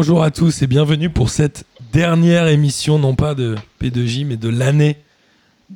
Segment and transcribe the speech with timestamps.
[0.00, 4.48] Bonjour à tous et bienvenue pour cette dernière émission, non pas de P2J, mais de
[4.48, 4.96] l'année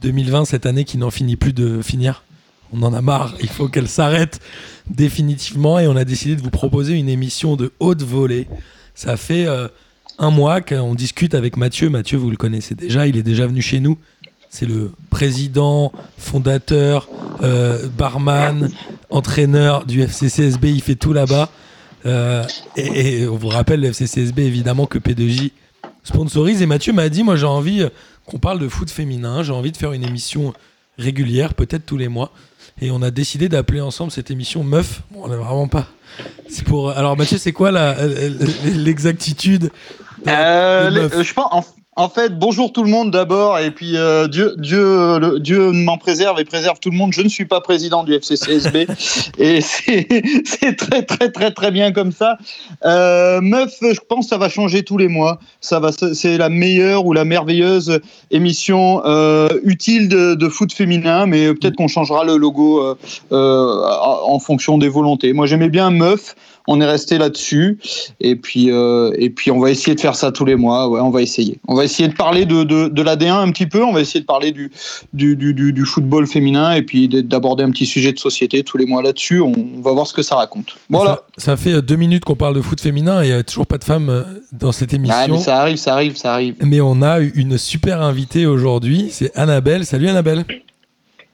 [0.00, 2.24] 2020, cette année qui n'en finit plus de finir.
[2.72, 4.40] On en a marre, il faut qu'elle s'arrête
[4.88, 8.48] définitivement et on a décidé de vous proposer une émission de haute volée.
[8.94, 9.68] Ça fait euh,
[10.18, 11.90] un mois qu'on discute avec Mathieu.
[11.90, 13.98] Mathieu, vous le connaissez déjà, il est déjà venu chez nous.
[14.48, 17.10] C'est le président, fondateur,
[17.42, 18.70] euh, barman,
[19.10, 20.64] entraîneur du FCCSB.
[20.64, 21.50] Il fait tout là-bas.
[22.06, 22.44] Euh,
[22.76, 25.52] et, et on vous rappelle, le FCCSB, évidemment, que P2J
[26.02, 26.62] sponsorise.
[26.62, 27.88] Et Mathieu m'a dit Moi, j'ai envie euh,
[28.26, 29.42] qu'on parle de foot féminin.
[29.42, 30.52] J'ai envie de faire une émission
[30.98, 32.30] régulière, peut-être tous les mois.
[32.80, 35.02] Et on a décidé d'appeler ensemble cette émission Meuf.
[35.10, 35.88] Bon, on n'a vraiment pas.
[36.48, 36.90] C'est pour.
[36.90, 37.72] Alors, Mathieu, c'est quoi
[38.64, 39.70] l'exactitude
[40.26, 41.64] Euh, euh, je pense, en,
[41.96, 45.96] en fait, bonjour tout le monde d'abord, et puis euh, Dieu, Dieu, le- Dieu m'en
[45.96, 47.12] préserve et préserve tout le monde.
[47.12, 48.86] Je ne suis pas président du FCCSB,
[49.38, 52.36] et c'est très très très très bien comme ça.
[52.84, 55.38] Euh, meuf, je pense que ça va changer tous les mois.
[55.60, 58.00] Ça va, c'est la meilleure ou la merveilleuse
[58.32, 62.96] émission euh, utile de, de foot féminin, mais peut-être qu'on changera le logo
[63.30, 65.32] en fonction des volontés.
[65.32, 66.34] Moi, j'aimais bien Meuf.
[66.66, 67.78] On est resté là-dessus.
[68.20, 70.88] Et puis, euh, et puis, on va essayer de faire ça tous les mois.
[70.88, 71.58] Ouais, on va essayer.
[71.68, 73.84] On va essayer de parler de, de, de l'AD1 un petit peu.
[73.84, 74.70] On va essayer de parler du,
[75.12, 78.62] du, du, du, du football féminin et puis de- d'aborder un petit sujet de société
[78.62, 79.40] tous les mois là-dessus.
[79.40, 80.76] On, on va voir ce que ça raconte.
[80.88, 81.22] Voilà.
[81.36, 83.42] Ça, ça fait euh, deux minutes qu'on parle de foot féminin et il n'y a
[83.42, 85.16] toujours pas de femmes euh, dans cette émission.
[85.18, 86.54] Ah, mais ça arrive, ça arrive, ça arrive.
[86.62, 89.84] Mais on a une super invitée aujourd'hui, c'est Annabelle.
[89.84, 90.44] Salut Annabelle,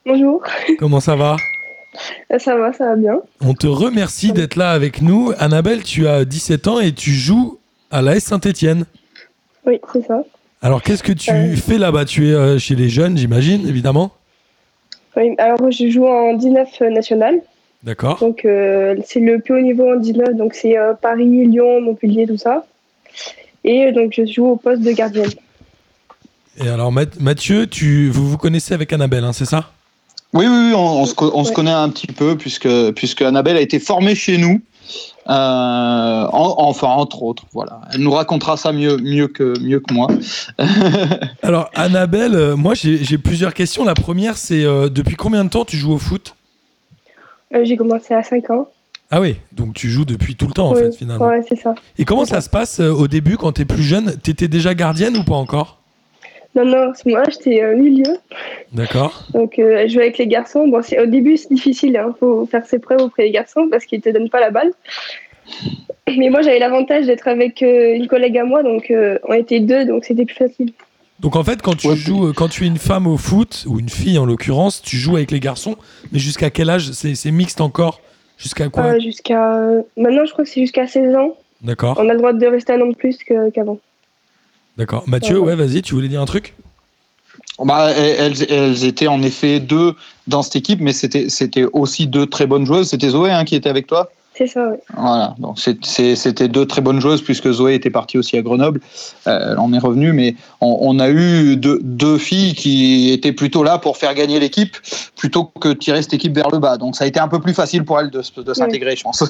[0.06, 0.42] Bonjour,
[0.78, 1.36] comment ça va?
[2.38, 3.20] Ça va, ça va bien.
[3.40, 5.32] On te remercie d'être là avec nous.
[5.38, 7.58] Annabelle, tu as 17 ans et tu joues
[7.90, 8.84] à l'AS Saint-Etienne.
[9.66, 10.22] Oui, c'est ça.
[10.62, 11.54] Alors qu'est-ce que tu Euh.
[11.56, 12.04] fais là-bas?
[12.04, 14.12] Tu es euh, chez les jeunes, j'imagine, évidemment.
[15.16, 17.40] Oui, alors je joue en 19 national,
[17.82, 18.18] D'accord.
[18.20, 22.36] donc euh, c'est le plus haut niveau en 19, donc c'est Paris, Lyon, Montpellier, tout
[22.36, 22.64] ça.
[23.64, 25.30] Et donc je joue au poste de gardienne.
[26.58, 29.70] Et alors Math- Mathieu, tu, vous vous connaissez avec Annabelle, hein, c'est ça?
[30.32, 33.78] Oui, oui, oui, on, on se, connaît un petit peu puisque, puisque Annabelle a été
[33.80, 34.60] formée chez nous.
[35.28, 37.80] Euh, en- enfin, entre autres, voilà.
[37.92, 40.08] Elle nous racontera ça mieux, mieux, que, mieux que moi.
[41.42, 43.84] Alors Annabelle, euh, moi j'ai plusieurs questions.
[43.84, 46.34] La première, c'est euh, depuis combien de temps tu joues au foot?
[47.54, 48.68] Euh, J'ai commencé à 5 ans.
[49.12, 51.26] Ah oui, donc tu joues depuis tout le temps en fait finalement.
[51.26, 51.74] Ouais, c'est ça.
[51.98, 54.16] Et comment ça se passe euh, au début quand t'es plus jeune?
[54.22, 55.79] T'étais déjà gardienne ou pas encore?
[56.56, 58.16] Non, non, moment-là, j'étais euh, milieu.
[58.72, 59.24] D'accord.
[59.34, 60.66] Donc euh, je jouais avec les garçons.
[60.66, 61.92] Bon, c'est- au début, c'est difficile.
[62.04, 64.72] Il faut faire ses preuves auprès des garçons parce qu'ils te donnent pas la balle.
[66.16, 69.60] Mais moi, j'avais l'avantage d'être avec euh, une collègue à moi, donc euh, on était
[69.60, 70.72] deux, donc c'était plus facile.
[71.20, 73.64] Donc en fait, quand tu Ouais, joues, euh, quand tu es une femme au foot
[73.68, 75.76] ou une fille en l'occurrence, tu joues avec les garçons.
[76.12, 76.90] Mais jusqu'à quel âge?
[76.92, 78.00] C'est mixte encore
[78.38, 78.84] Jusqu'à quoi?
[78.84, 79.60] Euh, jusqu'à
[79.98, 81.36] maintenant, je crois que c'est jusqu'à 16 ans.
[81.60, 81.98] D'accord.
[82.00, 83.18] On a le droit de rester un an de plus
[83.54, 83.78] qu'avant.
[84.76, 85.04] D'accord.
[85.06, 86.54] Mathieu, ouais, vas-y, tu voulais dire un truc?
[87.62, 89.94] Bah, elles, elles étaient en effet deux
[90.26, 92.88] dans cette équipe, mais c'était c'était aussi deux très bonnes joueuses.
[92.88, 94.10] C'était Zoé hein, qui était avec toi?
[94.40, 94.78] C'est ça, oui.
[94.96, 98.80] Voilà, donc c'était deux très bonnes joueuses puisque Zoé était partie aussi à Grenoble.
[99.26, 103.32] Euh, elle en est revenue, mais on, on a eu deux, deux filles qui étaient
[103.32, 104.76] plutôt là pour faire gagner l'équipe
[105.16, 106.78] plutôt que tirer cette équipe vers le bas.
[106.78, 108.22] Donc ça a été un peu plus facile pour elles de,
[108.54, 109.22] s'intégrer, je pense.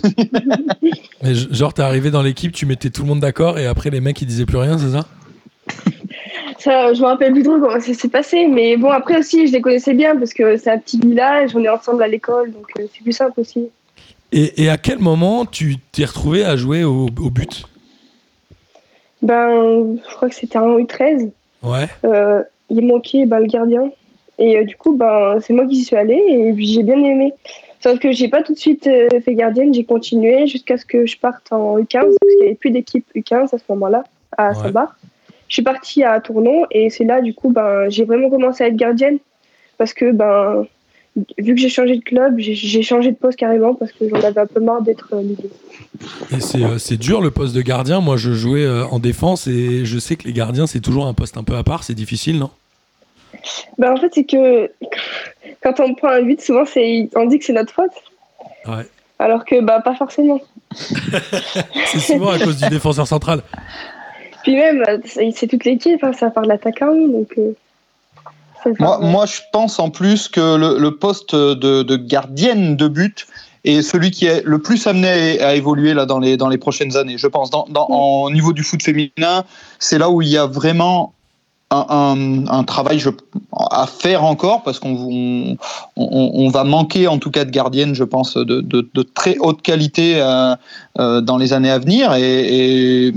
[1.22, 4.00] Mais genre, t'es arrivé dans l'équipe, tu mettais tout le monde d'accord et après les
[4.00, 5.06] mecs ils disaient plus rien, c'est ça?
[6.60, 9.52] Ça, je me rappelle plus trop comment ça s'est passé, mais bon, après aussi, je
[9.52, 12.66] les connaissais bien parce que c'est un petit village, on est ensemble à l'école, donc
[12.78, 13.70] euh, c'est plus simple aussi.
[14.30, 17.64] et, et à quel moment tu t'es retrouvé à jouer au, au but?
[19.22, 21.30] Ben, je crois que c'était en U13.
[21.62, 21.86] Ouais.
[22.04, 23.90] Euh, il manquait ben, le gardien.
[24.38, 27.32] Et euh, du coup, ben, c'est moi qui suis allée et j'ai bien aimé.
[27.82, 31.06] Sauf que j'ai pas tout de suite euh, fait gardienne, j'ai continué jusqu'à ce que
[31.06, 34.04] je parte en U15, parce qu'il n'y avait plus d'équipe U15 à ce moment-là,
[34.36, 34.54] à Ouais.
[34.54, 34.96] Saint-Bar.
[35.50, 38.68] Je suis partie à Tournon et c'est là, du coup, ben, j'ai vraiment commencé à
[38.68, 39.18] être gardienne.
[39.78, 40.64] Parce que, ben,
[41.38, 44.40] vu que j'ai changé de club, j'ai- changé de poste carrément parce que j'en avais
[44.40, 45.50] un peu marre d'être euh, milieu.
[46.30, 48.00] Et c'est euh, dur le poste de gardien.
[48.00, 51.14] Moi, je jouais euh, en défense et je sais que les gardiens, c'est toujours un
[51.14, 51.82] poste un peu à part.
[51.82, 52.50] C'est difficile, non?
[53.76, 54.70] Ben, en fait, c'est que
[55.62, 57.90] quand on prend un but, souvent, c'est- on dit que c'est notre faute.
[58.66, 58.86] Ouais.
[59.18, 60.40] Alors que, bah, pas forcément.
[61.86, 63.42] C'est souvent à cause du défenseur central.
[64.42, 64.98] Puis même, euh,
[65.32, 67.32] c'est toute l'équipe, hein, ça part de l'attaquant, donc.
[67.38, 67.52] euh,
[68.78, 73.26] moi, moi, je pense en plus que le, le poste de, de gardienne de but
[73.64, 76.96] est celui qui est le plus amené à, évoluer là dans les dans les prochaines
[76.96, 77.16] années.
[77.18, 77.94] Je pense dans, dans Mm.
[77.94, 79.44] au niveau du foot féminin,
[79.78, 81.14] c'est là où il y a vraiment
[81.70, 83.10] un, un- un travail je,
[83.56, 85.56] à, faire encore parce qu'on
[85.96, 90.18] on, va manquer en tout cas de gardiennes, je pense, de, de, très haute qualité
[90.96, 92.14] dans les années à venir.
[92.14, 93.12] et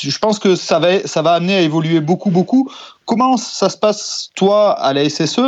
[0.00, 2.70] je pense que ça va, amener à évoluer beaucoup, beaucoup.
[3.06, 5.40] Comment ça se passe, toi, à la SSE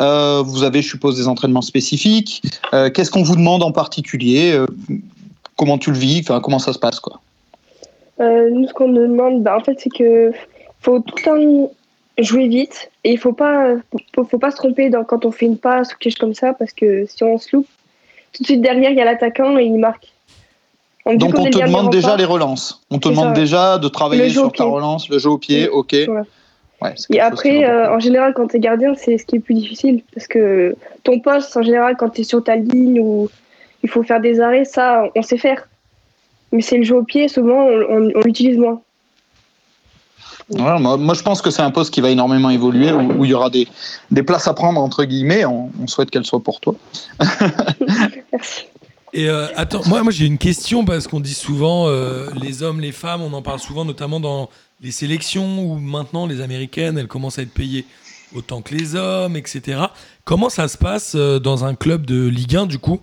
[0.00, 2.42] euh, Vous avez, je suppose, des entraînements spécifiques.
[2.72, 4.52] Euh, qu'est-ce qu'on vous demande en particulier?
[4.52, 4.66] Euh,
[5.56, 6.20] Comment tu le vis?
[6.20, 7.20] Enfin, Comment ça se passe quoi?
[8.18, 10.32] Nous, ce qu'on nous demande, bah, en fait, c'est que
[10.80, 11.72] faut tout le temps
[12.18, 13.74] jouer vite et il faut pas,
[14.14, 16.72] faut, pas se tromper quand on fait une passe ou quelque chose comme ça parce
[16.72, 17.66] que si on se loupe,
[18.32, 20.11] tout de suite derrière, il y a l'attaquant et il marque.
[21.06, 22.80] Donc, on, te demande déjà les relances.
[22.90, 25.94] On te demande déjà de travailler sur ta relance, le jeu au pied, ok.
[25.94, 30.02] et après, euh, en général, quand tu es gardien, c'est ce qui est plus difficile.
[30.14, 33.28] Parce que ton poste, en général, quand tu es sur ta ligne ou
[33.82, 35.68] il faut faire des arrêts, ça, on sait faire.
[36.52, 38.80] Mais c'est le jeu au pied, souvent, on, l'utilise moins.
[40.50, 43.50] moi, je pense que c'est un poste qui va énormément évoluer, où, il y aura
[43.50, 43.66] des,
[44.12, 45.44] des, places à prendre, entre guillemets.
[45.46, 46.76] On, on souhaite qu'elles soient pour toi.
[48.32, 48.66] Merci.
[49.12, 52.80] Et euh, attends, moi, moi j'ai une question parce qu'on dit souvent euh, les hommes,
[52.80, 54.48] les femmes, on en parle souvent notamment dans
[54.80, 57.84] les sélections où maintenant les américaines elles commencent à être payées
[58.34, 59.82] autant que les hommes, etc.
[60.24, 63.00] Comment ça se passe euh, dans un club de Ligue 1 du coup?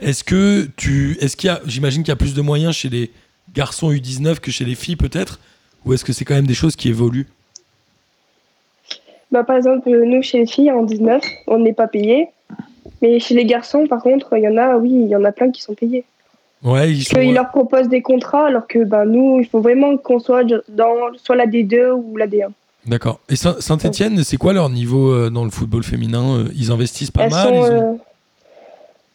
[0.00, 2.88] Est-ce que tu, est-ce qu'il y a, j'imagine qu'il y a plus de moyens chez
[2.88, 3.12] les
[3.54, 5.38] garçons U19 que chez les filles peut-être,
[5.84, 7.28] ou est-ce que c'est quand même des choses qui évoluent?
[9.30, 12.28] Bah, par exemple, nous chez les filles en 19, on n'est pas payé.
[13.04, 15.30] Mais chez les garçons, par contre, il y en a, oui, il y en a
[15.30, 16.06] plein qui sont payés.
[16.62, 17.20] Ouais, ils sont...
[17.20, 21.36] leur proposent des contrats, alors que ben, nous, il faut vraiment qu'on soit dans soit
[21.36, 22.48] la D2 ou la D1.
[22.86, 23.20] D'accord.
[23.28, 27.28] Et Saint-Etienne, c'est quoi leur niveau euh, dans le football féminin euh, Ils investissent pas
[27.28, 27.98] mal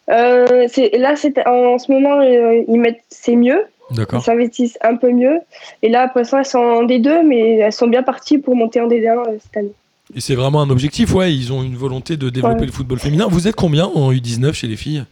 [0.08, 1.14] euh, Là,
[1.46, 3.64] en ce moment, ils mettent c'est mieux.
[3.90, 5.40] Ils s'investissent un peu mieux.
[5.82, 8.80] Et là, pour l'instant, elles sont en D2, mais elles sont bien parties pour monter
[8.80, 9.74] en D1 cette année.
[10.14, 11.34] Et c'est vraiment un objectif, ouais.
[11.34, 13.26] Ils ont une volonté de développer le football féminin.
[13.28, 15.04] Vous êtes combien en U19 chez les filles?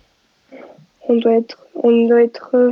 [1.08, 2.70] On doit être, on doit être, euh,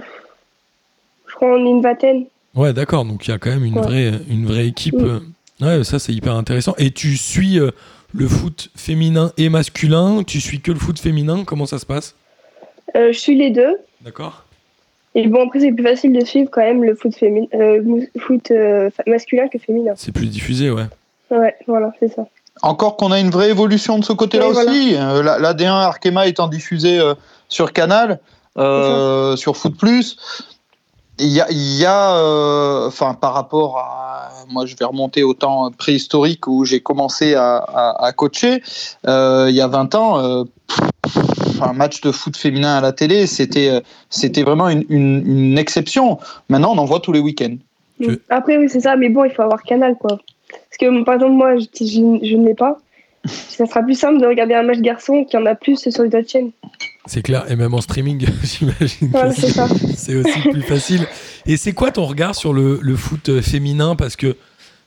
[1.29, 2.25] je crois, on est une vingtaine.
[2.55, 3.05] Ouais, d'accord.
[3.05, 4.97] Donc il y a quand même une vraie, une vraie équipe.
[4.97, 5.21] Mm.
[5.63, 6.75] Ouais, ça c'est hyper intéressant.
[6.79, 7.71] Et tu suis euh,
[8.13, 10.23] le foot féminin et masculin?
[10.25, 11.45] Tu suis que le foot féminin?
[11.45, 12.15] Comment ça se passe?
[12.97, 13.77] Euh, Je suis les deux.
[14.03, 14.45] D'accord.
[15.15, 17.47] Et bon, après, c'est plus facile de suivre quand même le foot, féminin,
[18.19, 18.53] foot
[19.07, 19.95] masculin que féminin.
[19.97, 20.85] C'est plus diffusé, ouais.
[21.31, 22.27] Ouais, voilà, c'est ça.
[22.63, 24.95] Encore qu'on a une vraie évolution de ce côté-là aussi.
[24.95, 27.15] Euh, la, D1 Arkema étant diffusée euh,
[27.49, 28.19] sur Canal,
[28.57, 30.17] euh, sur Foot Plus.
[31.19, 35.71] Il y a, y a enfin, par rapport à, moi, je vais remonter au temps
[35.71, 38.63] préhistorique où j'ai commencé à, à, coacher.
[39.07, 40.45] il y a 20 ans,
[41.63, 46.19] un match de foot féminin à la télé, c'était, c'était vraiment une, une, exception.
[46.51, 47.57] Maintenant, on en voit tous les week-ends.
[48.29, 50.19] Après, oui, c'est ça, mais bon, il faut avoir Canal, quoi.
[50.49, 52.79] Parce que, par exemple, moi, je, je, ne l'ai pas.
[53.27, 56.03] Ça sera plus simple de regarder un match garçon qu'il y en a plus sur
[56.03, 56.51] les autres chaînes.
[57.07, 59.13] C'est clair, et même en streaming, j'imagine.
[59.97, 61.07] c'est aussi plus facile.
[61.47, 63.95] Et c'est quoi ton regard sur le, le, foot féminin?
[63.95, 64.37] Parce que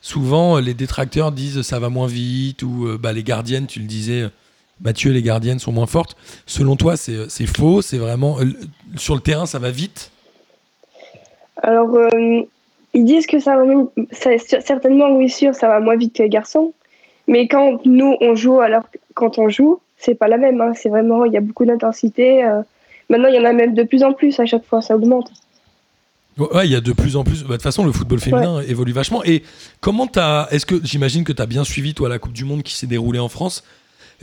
[0.01, 3.85] souvent, les détracteurs disent ça va moins vite, ou euh, bah, les gardiennes, tu le
[3.85, 4.29] disais,
[4.81, 6.15] Mathieu, les gardiennes sont moins fortes.
[6.45, 7.81] Selon toi, c'est faux?
[7.81, 8.39] C'est vraiment.
[8.39, 8.53] Euh,
[8.95, 10.11] sur le terrain, ça va vite?
[11.61, 12.41] Alors, euh,
[12.93, 13.63] ils disent que ça va
[14.11, 16.73] certainement, oui, sûr, ça va moins vite que les garçons.
[17.27, 20.59] Mais quand nous, on joue, alors quand on joue, c'est pas la même.
[20.61, 20.73] Hein.
[20.75, 22.43] C'est vraiment, il y a beaucoup d'intensité.
[22.43, 22.61] Euh.
[23.09, 25.31] Maintenant, il y en a même de plus en plus à chaque fois, ça augmente.
[26.37, 27.43] Ouais, il y a de plus en plus.
[27.43, 29.23] Bah, de toute façon, le football féminin évolue vachement.
[29.25, 29.43] Et
[29.81, 30.47] comment t'as.
[30.49, 32.87] Est-ce que j'imagine que tu as bien suivi, toi, la Coupe du Monde qui s'est
[32.87, 33.63] déroulée en France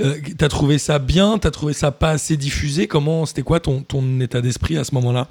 [0.00, 3.82] euh, T'as trouvé ça bien T'as trouvé ça pas assez diffusé Comment C'était quoi ton,
[3.82, 5.28] ton état d'esprit à ce moment-là?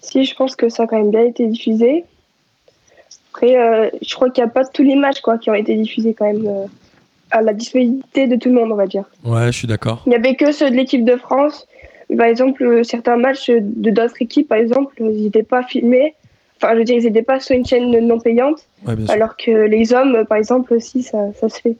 [0.00, 2.04] Si, je pense que ça a quand même bien été diffusé.
[3.34, 5.74] Après, euh, je crois qu'il n'y a pas tous les matchs quoi, qui ont été
[5.74, 6.66] diffusés quand même euh,
[7.30, 9.04] à la disponibilité de tout le monde, on va dire.
[9.24, 10.02] Ouais, je suis d'accord.
[10.06, 11.66] Il n'y avait que ceux de l'équipe de France.
[12.14, 16.14] Par exemple, euh, certains matchs de d'autres équipes, par exemple, ils n'étaient pas filmés.
[16.58, 18.66] Enfin, je veux dire, ils n'étaient pas sur une chaîne non payante.
[19.08, 21.76] alors que les hommes, par exemple, aussi, ça, ça se fait.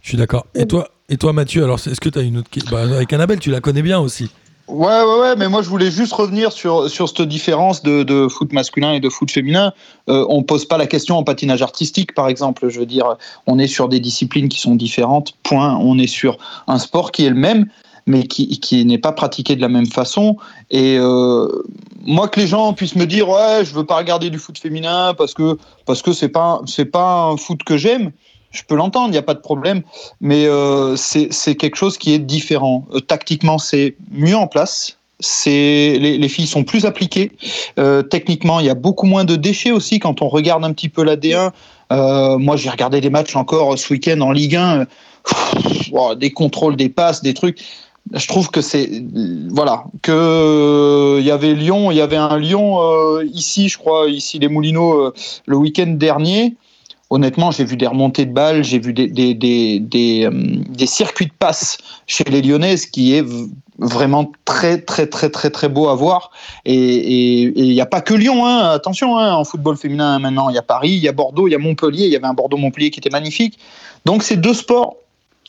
[0.00, 0.46] Je suis d'accord.
[0.54, 3.12] Et toi, et toi, Mathieu, alors est-ce que tu as une autre question bah, Avec
[3.12, 4.30] Annabelle, tu la connais bien aussi.
[4.66, 8.28] Ouais, ouais, ouais, mais moi je voulais juste revenir sur, sur cette différence de, de
[8.28, 9.74] foot masculin et de foot féminin.
[10.08, 12.70] Euh, on pose pas la question en patinage artistique, par exemple.
[12.70, 13.16] Je veux dire,
[13.46, 15.76] on est sur des disciplines qui sont différentes, point.
[15.76, 17.66] On est sur un sport qui est le même,
[18.06, 20.38] mais qui, qui n'est pas pratiqué de la même façon.
[20.70, 21.46] Et euh,
[22.06, 25.12] moi, que les gens puissent me dire, ouais, je veux pas regarder du foot féminin
[25.12, 28.12] parce que parce que c'est pas c'est pas un foot que j'aime
[28.54, 29.82] je peux l'entendre, il n'y a pas de problème,
[30.20, 32.86] mais euh, c'est quelque chose qui est différent.
[32.94, 34.98] Euh, tactiquement, c'est mieux en place.
[35.46, 37.32] Les, les, filles sont plus appliquées.
[37.78, 40.88] Euh, techniquement, il y a beaucoup moins de déchets aussi quand on regarde un petit
[40.88, 41.50] peu la D1.
[42.38, 44.86] moi, j'ai regardé des matchs encore ce week-end en Ligue 1.
[46.16, 47.60] des contrôles, des passes, des trucs
[48.12, 49.02] je trouve que c'est
[49.48, 54.08] voilà que il y avait Lyon, il y avait un Lyon euh, ici, je crois,
[54.08, 55.14] ici les Moulineaux euh,
[55.46, 56.54] le week-end dernier.
[57.14, 61.78] Honnêtement, j'ai vu des remontées de balles, j'ai vu des, euh, circuits de passe
[62.08, 63.24] chez les Lyonnaises qui est
[63.78, 66.32] vraiment très très très très très beau à voir.
[66.64, 70.56] Et il n'y a pas que Lyon, hein, attention, hein, en football féminin maintenant, il
[70.56, 72.34] y a Paris, il y a Bordeaux, il y a Montpellier, il y avait un
[72.34, 73.60] Bordeaux-Montpellier qui était magnifique.
[74.04, 74.96] Donc c'est deux sports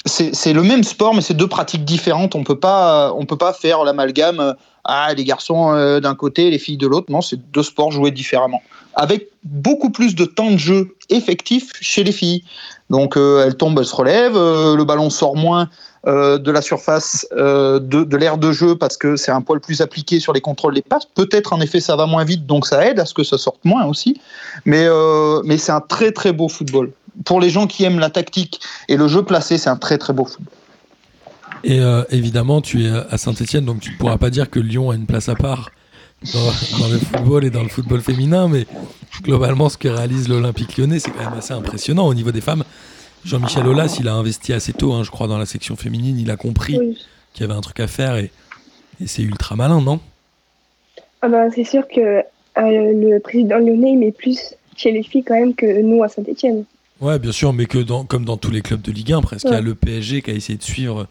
[0.06, 2.36] c'est le même sport, mais c'est deux pratiques différentes.
[2.36, 4.40] On on peut pas faire l'amalgame.
[4.40, 4.54] Euh,
[4.84, 7.12] ah, les garçons euh, d'un côté, les filles de l'autre.
[7.12, 8.62] Non, c'est deux sports joués différemment,
[8.96, 12.44] avec beaucoup plus de temps de jeu effectif chez les filles.
[12.90, 15.70] Donc, euh, elles tombent, elles se relèvent, le ballon sort moins
[16.08, 20.20] de la surface de, de l'aire de jeu parce que c'est un poil plus appliqué
[20.20, 21.06] sur les contrôles des passes.
[21.06, 23.66] Peut-être en effet ça va moins vite, donc ça aide à ce que ça sorte
[23.66, 24.22] moins aussi.
[24.66, 24.88] Mais,
[25.46, 26.92] mais c'est un très très beau football
[27.24, 28.60] pour les gens qui aiment la tactique
[28.90, 30.54] et le jeu placé, c'est un très très beau football.
[31.64, 34.92] Et euh, évidemment, tu es à Saint-Etienne, donc tu ne pourras pas dire que Lyon
[34.92, 35.72] a une place à part
[36.34, 38.66] dans, le football et dans le football féminin, mais
[39.22, 42.64] globalement, ce que réalise l'Olympique lyonnais, c'est quand même assez impressionnant au niveau des femmes.
[43.24, 46.20] Jean-Michel Aulas, il a investi assez tôt, hein, je crois, dans la section féminine.
[46.20, 46.80] Il a compris
[47.34, 48.32] qu'il y avait un truc à faire et,
[49.06, 50.00] c'est ultra malin, non?
[51.22, 52.24] Ah bah, C'est sûr que euh,
[52.56, 56.64] le président lyonnais, il met plus chez les filles quand même que nous à Saint-Etienne.
[57.02, 59.46] Ouais, bien sûr, mais que dans, comme dans tous les clubs de Ligue 1, presque.
[59.46, 61.08] Il y a le PSG qui a essayé de suivre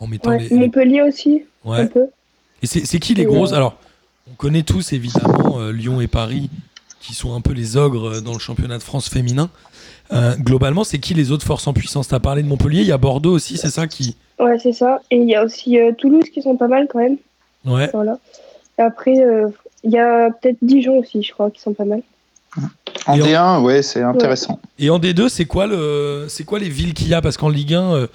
[0.00, 2.06] en mettant les, Montpellier aussi, un peu.
[2.62, 3.52] Et c'est qui les grosses?
[3.52, 3.78] Alors,
[4.30, 6.50] on connaît tous évidemment euh, Lyon et Paris,
[7.00, 9.50] qui sont un peu les ogres euh, dans le championnat de France féminin.
[10.12, 12.08] Euh, globalement, c'est qui les autres forces en puissance?
[12.08, 14.16] Tu as parlé de Montpellier, il y a Bordeaux aussi, c'est ça qui.
[14.38, 15.00] Ouais, c'est ça.
[15.10, 17.16] Et il y a aussi Toulouse qui sont pas mal quand même.
[17.64, 17.88] Ouais.
[17.92, 18.18] Voilà.
[18.78, 19.14] Et après,
[19.84, 22.02] il y a peut-être Dijon aussi, je crois, qui sont pas mal.
[23.06, 24.60] En D1, ouais, c'est intéressant.
[24.78, 27.22] Et en D2, c'est quoi le, c'est quoi les villes qu'il y a?
[27.22, 28.06] Parce qu'en Ligue 1, euh,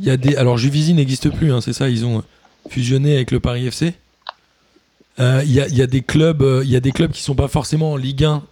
[0.00, 2.22] il y a des, alors Juvisy n'existe plus, hein, c'est ça, ils ont
[2.68, 3.94] fusionné avec le Paris FC.
[5.20, 7.22] Euh, il y, a, y, a, des clubs, euh, il y a des clubs qui
[7.22, 8.42] sont pas forcément en Ligue 1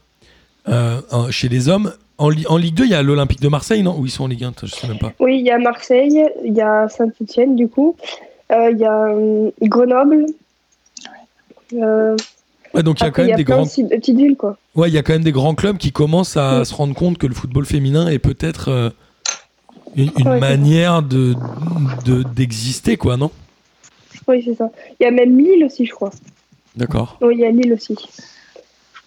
[1.30, 1.92] chez les hommes.
[2.18, 3.98] En, en Ligue 2, il y a l'Olympique de Marseille, non?
[3.98, 5.12] Ou ils sont en Ligue 1 Je sais même pas.
[5.18, 7.96] Oui, il y a Marseille, il y a Saint-Etienne, du coup.
[8.50, 9.12] Il y a
[9.62, 10.26] Grenoble.
[12.74, 13.66] Ouais, donc il y a quand même des grands.
[13.66, 14.56] petites villes, quoi.
[14.74, 17.18] Ouais, il y a quand même des grands clubs qui commencent à se rendre compte
[17.18, 18.90] que le football féminin est peut-être euh,
[19.96, 21.34] une, manière de
[22.34, 23.30] d'exister, quoi, non?
[24.28, 24.70] Oui, c'est ça.
[25.00, 26.10] Il y a même Lille aussi, je crois.
[26.76, 27.18] D'accord.
[27.20, 27.96] Oui, il y a Lille aussi.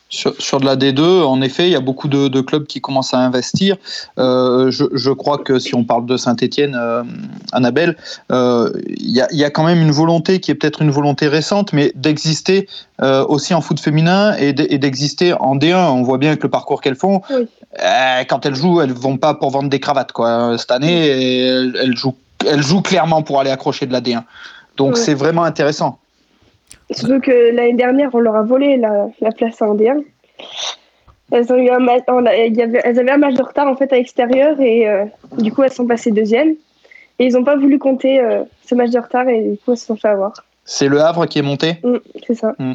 [0.07, 3.19] Sur, de la D2, en effet, il y a beaucoup de, clubs qui commencent à
[3.19, 3.75] investir.
[4.19, 7.03] Euh, je, crois que si on parle de Saint-Etienne, euh,
[7.51, 7.97] Annabelle,
[8.31, 11.91] euh, il y, a, quand même une volonté qui est peut-être une volonté récente, mais
[11.95, 12.69] d'exister
[13.01, 15.75] aussi en foot féminin et d'exister en D1.
[15.75, 17.21] On voit bien que le parcours qu'elles font,
[18.29, 20.11] quand elles jouent, elles vont pas pour vendre des cravates.
[20.11, 20.57] Quoi.
[20.57, 22.15] Cette année, elles, jouent,
[22.47, 24.21] elles jouent clairement pour aller accrocher de la D1.
[24.77, 25.99] Donc c'est vraiment intéressant.
[26.91, 30.03] Surtout que l'année dernière, on leur a volé la, la place à D1.
[31.31, 34.87] Elles, ont eu un elles avaient un match de retard en fait à l'extérieur et
[34.87, 35.05] euh,
[35.39, 36.55] du coup elles sont passées deuxième.
[37.17, 39.77] Et ils n'ont pas voulu compter euh, ce match de retard et du coup elles
[39.77, 40.33] se sont fait avoir.
[40.65, 41.79] C'est le Havre qui est monté?
[41.83, 42.53] Mm, C'est ça.
[42.59, 42.73] Mm.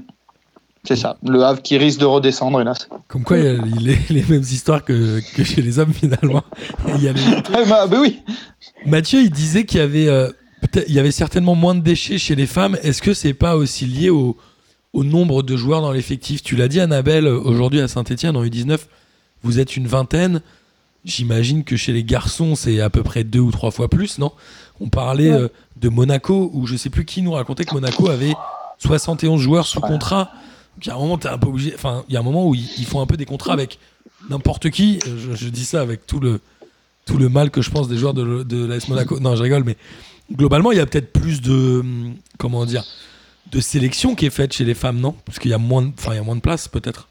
[0.84, 2.88] C'est ça, le Havre qui risque de redescendre, hélas.
[3.06, 6.42] Comme quoi, il y a les, les mêmes histoires que, que, chez les hommes, finalement.
[6.96, 7.12] il y a
[7.54, 8.22] ah, bah, bah, oui
[8.86, 10.30] Mathieu, il disait qu'il y avait euh,
[10.74, 12.76] il y avait certainement moins de déchets chez les femmes.
[12.82, 14.36] Est-ce que c'est pas aussi lié au,
[14.94, 16.42] nombre de joueurs dans l'effectif?
[16.42, 18.78] Tu l'as dit, Annabelle, aujourd'hui à Saint-Etienne, en U19,
[19.42, 20.42] vous êtes une vingtaine.
[21.04, 24.32] J'imagine que chez les garçons, c'est à peu près deux ou trois fois plus, non?
[24.80, 28.34] On parlait euh, de Monaco, où je sais plus qui nous racontait que Monaco avait
[28.78, 30.30] 71 joueurs sous contrat.
[30.80, 31.72] il y a un moment, un peu obligé.
[31.74, 33.78] Enfin, il y a un moment où ils, font un peu des contrats avec
[34.28, 34.98] n'importe qui.
[35.34, 36.40] Je, dis ça avec tout le,
[37.06, 39.20] tout le mal que je pense des joueurs de, de l'AS Monaco.
[39.20, 39.76] Non, je rigole, mais
[40.32, 41.82] globalement, il y a peut-être plus de
[42.38, 42.84] comment dire
[43.50, 45.14] de sélection qui est faite chez les femmes, non?
[45.24, 47.08] Parce qu'il y a moins, de, enfin, il y a moins de place, peut-être.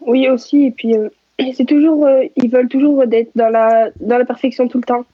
[0.00, 0.64] Oui, aussi.
[0.64, 1.08] Et puis, euh,
[1.54, 5.04] c'est toujours, euh, ils veulent toujours être dans la dans la perfection tout le temps.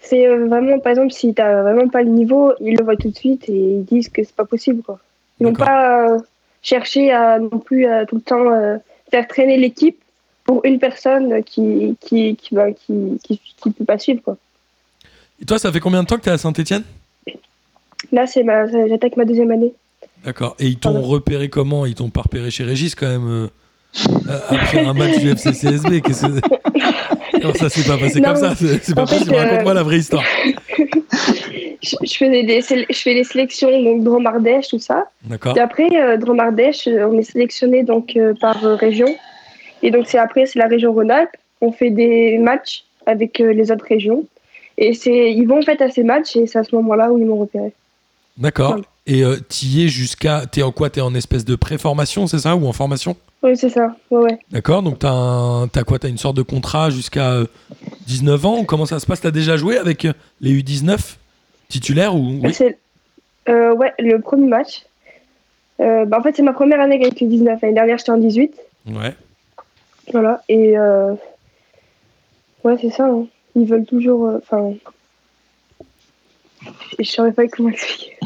[0.00, 2.96] C'est euh, vraiment, par exemple, si tu n'as vraiment pas le niveau, ils le voient
[2.96, 4.98] tout de suite et ils disent que c'est pas possible, quoi.
[5.40, 6.16] Ils n'ont pas
[6.62, 9.98] cherché à non plus à tout le temps faire traîner l'équipe
[10.44, 14.36] pour une personne qui qui qui, bah, qui, qui, qui peut pas suivre, quoi.
[15.40, 16.82] Et toi, ça fait combien de temps que tu es à Saint-Etienne
[18.12, 18.66] Là, c'est ma...
[18.66, 19.72] j'attaque ma deuxième année.
[20.24, 20.56] D'accord.
[20.58, 21.86] Et ils t'ont repéré comment?
[21.86, 23.46] Ils t'ont pas repéré chez Régis quand même euh,
[24.28, 26.02] euh, après un match du FC CSB
[27.42, 28.54] Non, ça s'est pas passé comme ça.
[28.56, 29.34] C'est pas possible.
[29.34, 30.24] Raconte-moi la vraie histoire.
[31.82, 35.08] je, faisais des, je fais les sélections donc Dromardèche, tout ça.
[35.24, 35.56] D'accord.
[35.56, 39.14] Et après euh, Dromardèche, on est sélectionné donc par région.
[39.82, 41.36] Et donc c'est après c'est la région Rhône-Alpes.
[41.60, 44.24] on fait des matchs avec euh, les autres régions.
[44.80, 47.18] Et c'est, ils vont en fait à ces matchs et c'est à ce moment-là où
[47.18, 47.72] ils m'ont repéré.
[48.36, 48.76] D'accord.
[49.08, 50.46] Et euh, t'y es jusqu'à.
[50.46, 50.88] T'es en quoi?
[50.88, 52.54] T'es en espèce de pré-formation, c'est ça?
[52.54, 53.16] Ou en formation?
[53.42, 53.96] Oui, c'est ça.
[54.10, 54.38] Ouais, ouais.
[54.52, 54.82] D'accord.
[54.84, 55.66] Donc t'as un...
[55.66, 55.98] t'as quoi?
[55.98, 57.46] T'as une sorte de contrat jusqu'à euh,
[58.06, 58.64] 19 ans?
[58.64, 59.20] Comment ça se passe?
[59.20, 61.16] T'as déjà joué avec euh, les U19
[61.68, 62.54] titulaires ou oui?
[62.54, 62.78] C'est
[63.48, 64.84] euh, ouais, le premier match.
[65.80, 67.60] Euh, bah, en fait, c'est ma première année avec les 19.
[67.62, 68.54] L'année dernière, j'étais en 18.
[68.90, 69.14] Ouais.
[70.12, 70.42] Voilà.
[70.48, 71.14] Et euh,
[72.62, 73.06] ouais, c'est ça.
[73.06, 73.26] hein.
[73.58, 74.26] Ils veulent toujours.
[74.28, 74.72] euh, Enfin.
[76.98, 78.16] je saurais pas comment expliquer.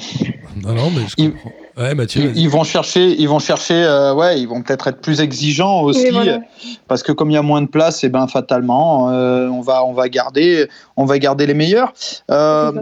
[0.62, 1.53] Non, non, mais je Il- comprends.
[1.79, 2.25] Ouais, Mathieu.
[2.35, 5.81] Ils, ils vont chercher, ils vont chercher, euh, ouais, ils vont peut-être être plus exigeants
[5.83, 6.41] aussi, voilà.
[6.87, 9.83] parce que comme il y a moins de place, et ben fatalement, euh, on va,
[9.83, 11.95] on va garder, on va garder les meilleurs.
[12.31, 12.73] Euh,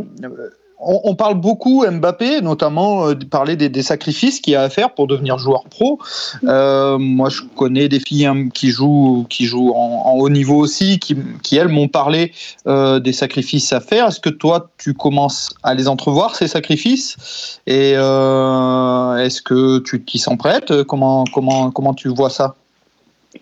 [0.80, 5.06] on, parle beaucoup Mbappé, notamment euh, parler des, sacrifices qu'il y a à faire pour
[5.06, 5.98] devenir joueur pro.
[6.44, 10.98] Euh, moi, je connais des filles hein, qui jouent, qui jouent en, haut niveau aussi,
[10.98, 11.16] qui,
[11.56, 12.32] elles m'ont parlé
[12.66, 14.08] euh, des sacrifices à faire.
[14.08, 17.60] Est-ce que toi, tu commences à les entrevoir ces sacrifices?
[17.66, 20.82] Et est-ce que tu t'y sens prête?
[20.84, 22.54] Comment, comment, comment tu vois ça?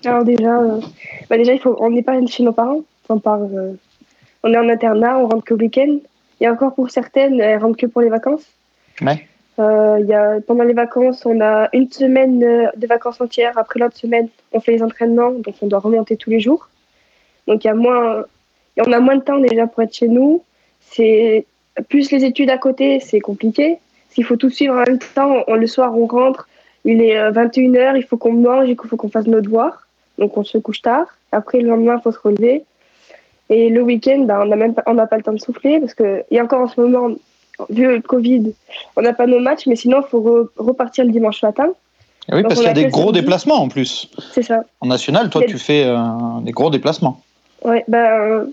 [0.04, 0.60] Alors déjà,
[1.30, 2.80] bah déjà on n'est pas chez nos parents.
[3.08, 5.98] On, on est en internat, on rentre que le week-end.
[6.40, 8.44] Et encore pour certaines, elles rentrent que pour les vacances.
[9.00, 9.26] Ouais.
[9.58, 13.58] Euh, il y a, pendant les vacances, on a une semaine euh, de vacances entières.
[13.58, 16.68] Après l'autre semaine, on fait les entraînements, donc on doit remonter tous les jours.
[17.48, 18.24] Donc il y a moins,
[18.78, 20.42] on a moins de temps déjà pour être chez nous.
[20.80, 21.44] C'est
[21.88, 23.78] plus les études à côté, c'est compliqué.
[24.10, 26.48] S'il faut tout suivre en même temps, on- le soir on rentre,
[26.84, 29.88] il est 21h, il faut qu'on mange, il faut qu'on fasse nos devoirs.
[30.18, 31.06] Donc on se couche tard.
[31.32, 32.64] Après le lendemain, il faut se relever.
[33.50, 35.80] Et le week-end, bah, on n'a même pas, on n'a pas le temps de souffler
[35.80, 37.14] parce que et encore en ce moment,
[37.70, 38.52] vu le Covid,
[38.96, 41.68] on n'a pas nos matchs, mais sinon il faut re- repartir le dimanche matin.
[42.30, 43.20] Eh Oui, Donc, parce qu'il y a des gros samedi.
[43.20, 44.10] déplacements en plus.
[44.32, 44.62] C'est ça.
[44.80, 45.96] En national, toi, tu fais euh,
[46.42, 47.20] des gros déplacements.
[47.64, 48.48] Ouais, ben,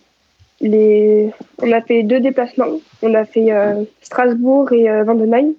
[0.62, 1.30] les...
[1.62, 2.68] on a fait deux déplacements.
[3.02, 5.52] On a fait euh, Strasbourg et euh, Vandenheim.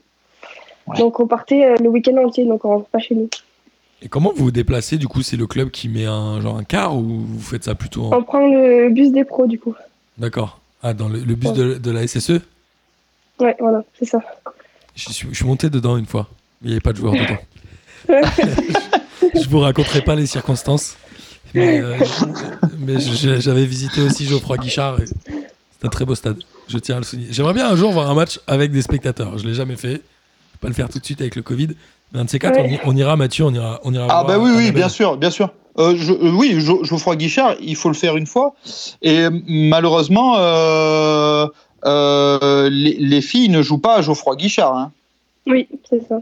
[0.87, 0.99] Ouais.
[0.99, 3.29] Donc on partait le week-end entier, donc on rentre pas chez nous.
[4.03, 6.65] Et comment vous vous déplacez Du coup, c'est le club qui met un genre un
[6.65, 8.19] car ou vous faites ça plutôt en...
[8.19, 9.75] On prend le bus des pros du coup.
[10.19, 10.61] D'accord.
[10.83, 12.41] Ah, dans le, le bus de, de la SSE
[13.41, 14.19] Ouais, voilà, c'est ça.
[14.95, 16.29] je suis, je suis monté dedans une fois.
[16.63, 17.39] mais Il n'y avait pas de joueur dedans.
[19.35, 20.97] je vous raconterai pas les circonstances.
[21.55, 21.97] Mais, euh,
[22.79, 24.99] mais j'avais visité aussi Geoffroy Guichard.
[25.27, 26.39] C'est un très beau stade.
[26.69, 27.29] Je tiens à le souligner.
[27.33, 29.39] J'aimerais bien un jour voir un match avec des spectateurs.
[29.39, 29.89] Je l'ai jamais fait.
[29.93, 31.69] Je vais pas le faire tout de suite avec le Covid.
[32.17, 32.81] Un de ces quatre, Ouais.
[32.85, 34.73] on, ira, Mathieu, on ira, on ira Ah voir bah oui, oui, Annabelle.
[34.75, 35.51] bien sûr, bien sûr.
[35.79, 38.55] Euh, je, euh, oui, Geoffroy Guichard, il faut le faire une fois.
[39.03, 41.47] Et malheureusement, euh,
[41.85, 44.75] euh, les, les filles ne jouent pas à Geoffroy Guichard.
[44.77, 44.93] hein.
[45.47, 46.19] Oui, c'est ça.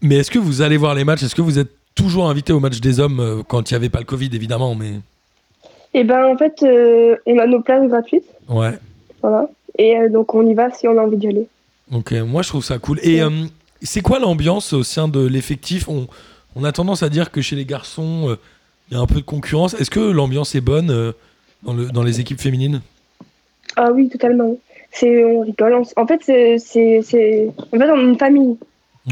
[0.00, 1.22] Mais est-ce que vous allez voir les matchs?
[1.24, 3.88] Est-ce que vous êtes toujours invité au match des hommes euh, quand il n'y avait
[3.90, 4.92] pas le Covid, évidemment mais...
[5.96, 8.72] Et ben en fait, euh, on a nos places gratuites, Ouais.
[9.22, 9.48] voilà.
[9.78, 11.46] Et euh, donc on y va si on a envie d'y aller.
[12.12, 12.98] Euh, moi je trouve ça cool.
[13.02, 13.30] Et euh,
[13.84, 16.08] c'est quoi l'ambiance au sein de l'effectif on,
[16.56, 18.36] on a tendance à dire que chez les garçons, euh,
[18.90, 19.74] il y a un peu de concurrence.
[19.74, 21.12] Est-ce que l'ambiance est bonne euh,
[21.62, 22.80] dans, le, dans les équipes féminines?
[23.76, 24.56] Ah oui, totalement.
[24.92, 25.74] C'est, on rigole.
[25.74, 28.56] on En fait, c'est, c'est, c'est- en fait, on est une famille.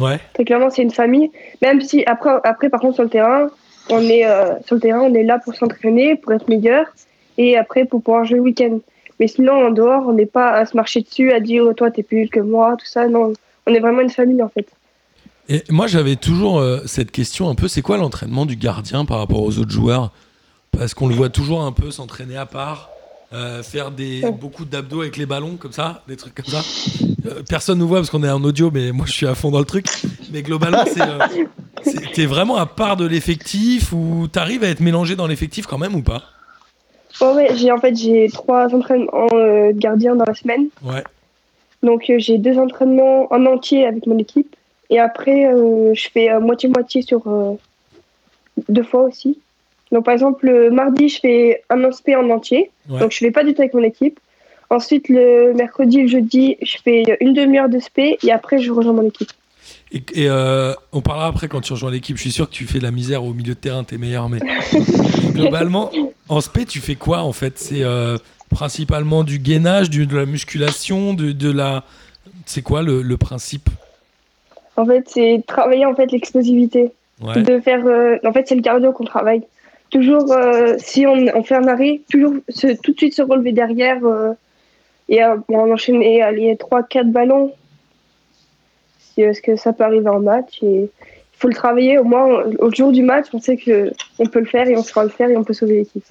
[0.00, 0.20] Ouais.
[0.34, 1.30] Très clairement, c'est une famille.
[1.60, 3.48] Même si après, après par contre, sur le terrain,
[3.90, 6.86] on est euh, sur le terrain, on est là pour s'entraîner, pour être meilleur,
[7.36, 8.78] et après pour pouvoir jouer le week-end.
[9.18, 11.90] Mais sinon, en dehors, on n'est pas à se marcher dessus, à dire oh, toi
[11.90, 13.08] t'es plus que moi, tout ça.
[13.08, 13.32] Non,
[13.66, 14.66] on est vraiment une famille en fait.
[15.48, 19.18] Et moi j'avais toujours euh, cette question un peu, c'est quoi l'entraînement du gardien par
[19.18, 20.12] rapport aux autres joueurs?
[20.70, 22.88] Parce qu'on le voit toujours un peu s'entraîner à part.
[23.34, 24.30] euh, faire des, Ouais.
[24.30, 26.60] beaucoup d'abdos avec les ballons comme ça, des trucs comme ça.
[27.26, 29.50] Euh, personne nous voit parce qu'on est en audio, mais moi je suis à fond
[29.50, 29.86] dans le truc.
[30.32, 31.18] Mais globalement, c'est, euh,
[32.14, 35.94] t'es vraiment à part de l'effectif ou t'arrives à être mélangé dans l'effectif quand même
[35.94, 36.24] ou pas?
[37.22, 40.66] Ouais, ouais, j'ai en fait j'ai trois entraînements de gardien dans la semaine.
[40.82, 41.02] Ouais.
[41.82, 44.54] Donc euh, j'ai deux entraînements en entier avec mon équipe.
[44.90, 47.22] Et après, euh, je fais euh, moitié-moitié sur
[48.68, 49.38] deux fois aussi.
[49.90, 52.70] Donc par exemple, le mardi, je fais un aspect en entier.
[52.88, 53.00] Ouais.
[53.00, 54.18] Donc je fais pas du tout avec mon équipe.
[54.70, 58.72] Ensuite, le mercredi et le jeudi, je fais une demi-heure de spé et après, je
[58.72, 59.30] rejoins mon équipe.
[59.92, 62.16] Et, et, euh, on parlera après quand tu rejoins l'équipe.
[62.16, 64.28] Je suis sûr que tu fais de la misère au milieu de terrain, t'es meilleur.
[64.28, 64.38] Mais
[65.32, 65.90] globalement,
[66.28, 67.58] en spé, tu fais quoi en fait?
[67.58, 68.16] C'est euh,
[68.52, 71.84] principalement du gainage, du, de la musculation, de, de la.
[72.46, 73.68] C'est quoi le, le principe?
[74.76, 76.92] En fait, c'est travailler en fait l'explosivité.
[77.20, 77.42] Ouais.
[77.42, 79.42] De faire, euh, en fait, c'est le cardio qu'on travaille.
[79.90, 83.52] Toujours, euh, si on, on fait un arrêt, toujours se, tout de suite se relever
[83.52, 84.32] derrière euh,
[85.08, 87.52] et on enchaîne et aller 3-4 ballons.
[89.18, 92.72] Est-ce que ça peut arriver en match et il faut le travailler au moins au
[92.72, 93.26] jour du match.
[93.34, 95.52] On sait que on peut le faire et on saura le faire et on peut
[95.52, 96.04] sauver l'équipe.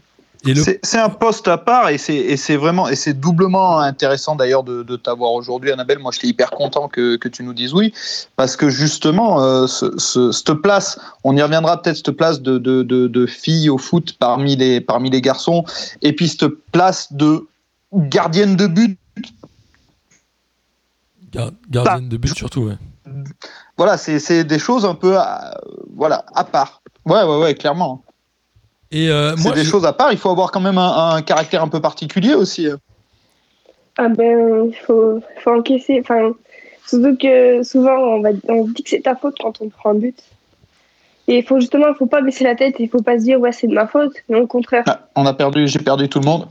[0.44, 4.82] Le- C'est un poste à part et c'est vraiment et c'est doublement intéressant d'ailleurs de,
[4.82, 6.00] de t'avoir aujourd'hui, Annabelle.
[6.00, 7.94] Moi, j'étais hyper content que, que tu nous dises oui
[8.36, 12.58] parce que justement, euh, ce, ce- cette place, on y reviendra peut-être cette place de,
[12.58, 15.64] de, de, de fille au foot parmi les parmi les garçons
[16.02, 17.48] et puis cette place de
[17.94, 18.98] gardienne de but.
[21.32, 22.78] Gar- gardienne de but surtout, ouais.
[23.78, 25.56] Voilà, c'est c'est des choses un peu à,
[25.96, 26.82] voilà à part.
[27.06, 28.04] Ouais, ouais, ouais, clairement.
[28.92, 30.12] Et euh, C'est moi, des je- choses à part.
[30.12, 32.68] Il faut avoir quand même un, un caractère un peu particulier aussi.
[33.98, 36.00] Ah ben, il faut, faut encaisser.
[36.02, 36.32] Enfin,
[36.88, 39.96] surtout que souvent, on, va, on dit que c'est ta faute quand on prend un
[39.96, 40.18] but.
[41.28, 43.40] Et il faut justement, il faut pas baisser la tête, il faut pas se dire,
[43.40, 44.14] ouais, c'est de ma faute.
[44.28, 44.84] Mais au contraire.
[44.88, 46.48] Ah, on a perdu, j'ai perdu tout le monde.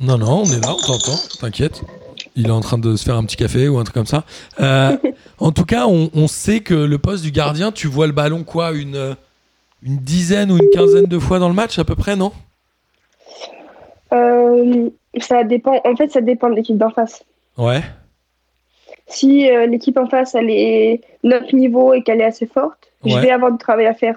[0.00, 1.82] Non, non, on est là, on t'entend, t'inquiète.
[2.34, 4.24] Il est en train de se faire un petit café ou un truc comme ça.
[4.60, 4.96] Euh,
[5.38, 8.44] en tout cas, on, on sait que le poste du gardien, tu vois le ballon
[8.44, 9.14] quoi, une, euh,
[9.82, 12.32] une dizaine ou une quinzaine de fois dans le match à peu près, non?
[14.12, 14.88] Euh,
[15.20, 15.80] ça dépend.
[15.84, 17.22] En fait, ça dépend de l'équipe d'en face.
[17.56, 17.82] Ouais.
[19.06, 23.16] Si euh, l'équipe en face, elle est notre niveau et qu'elle est assez forte, je
[23.18, 24.16] vais avoir du travail à faire.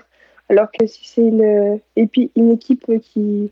[0.50, 3.52] Alors que si c'est une, et puis une équipe qui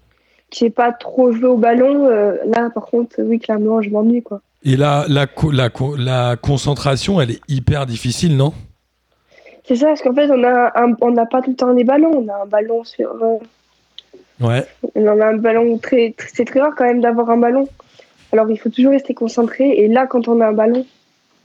[0.49, 4.23] qui sait pas trop jouer au ballon, euh, là, par contre, oui, clairement, je m'ennuie,
[4.23, 4.41] quoi.
[4.63, 8.51] Et là, la, co- la, co- la concentration, elle est hyper difficile, non?
[9.69, 11.83] C'est ça, parce qu'en fait, on a un- on n'a pas tout le temps des
[11.85, 12.25] ballons.
[12.25, 13.07] On a un ballon sur.
[13.23, 13.37] euh,
[14.41, 14.65] Ouais.
[14.95, 16.13] on a un ballon très.
[16.17, 17.67] très- c'est très rare quand même d'avoir un ballon.
[18.31, 19.69] Alors, il faut toujours rester concentré.
[19.69, 20.85] Et là, quand on a un ballon,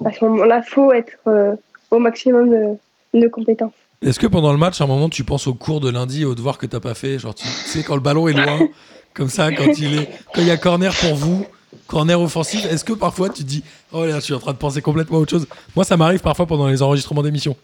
[0.04, 1.54] à ce moment-là, faut être euh,
[1.90, 3.72] au maximum de, de compétences.
[4.02, 6.34] Est-ce que pendant le match, à un moment, tu penses au cours de lundi, au
[6.34, 7.18] devoir que t'as pas fait?
[7.18, 8.60] Genre, tu sais, quand le ballon est loin,
[9.14, 11.44] comme ça, quand il est, quand il y a corner pour vous,
[11.88, 14.58] corner offensif, est-ce que parfois tu te dis, oh là, je suis en train de
[14.58, 15.46] penser complètement à autre chose?
[15.76, 17.56] Moi, ça m'arrive parfois pendant les enregistrements d'émissions.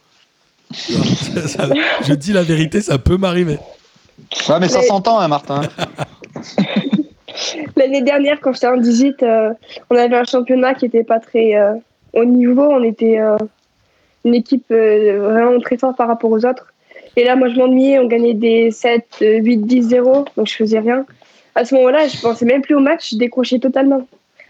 [0.72, 1.68] Ça- ça-
[2.06, 3.58] je dis la vérité, ça peut m'arriver.
[4.48, 5.62] Ouais, mais ça Mais- s'entend, hein, Martin.
[7.76, 9.52] L'année dernière, quand j'étais en 18, euh,
[9.88, 11.74] on avait un championnat qui était pas très euh,
[12.12, 12.62] haut niveau.
[12.62, 13.36] On était euh,
[14.24, 16.66] une équipe euh, vraiment très forte par rapport aux autres.
[17.16, 17.98] Et là, moi, je m'ennuyais.
[17.98, 20.24] On gagnait des 7, euh, 8, 10, 0.
[20.36, 21.06] Donc, je faisais rien.
[21.54, 23.10] À ce moment-là, je pensais même plus au match.
[23.12, 24.06] Je décrochais totalement.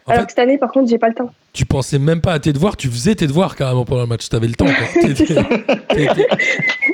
[0.06, 1.30] En Alors fait, que cette année, par contre, j'ai pas le temps.
[1.52, 4.28] Tu pensais même pas à tes devoirs, tu faisais tes devoirs carrément pendant le match.
[4.28, 4.86] T'avais le temps, quoi.
[5.02, 5.34] T'étais-
[5.88, 6.28] t'étais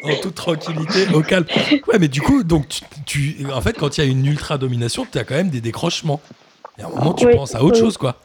[0.02, 1.44] en toute tranquillité, au calme.
[1.88, 4.56] Ouais, mais du coup, donc, tu, tu- en fait, quand il y a une ultra
[4.58, 6.20] domination, tu as quand même des décrochements.
[6.78, 7.80] Et à un moment, tu Oui, penses à autre oui.
[7.82, 8.16] chose, quoi.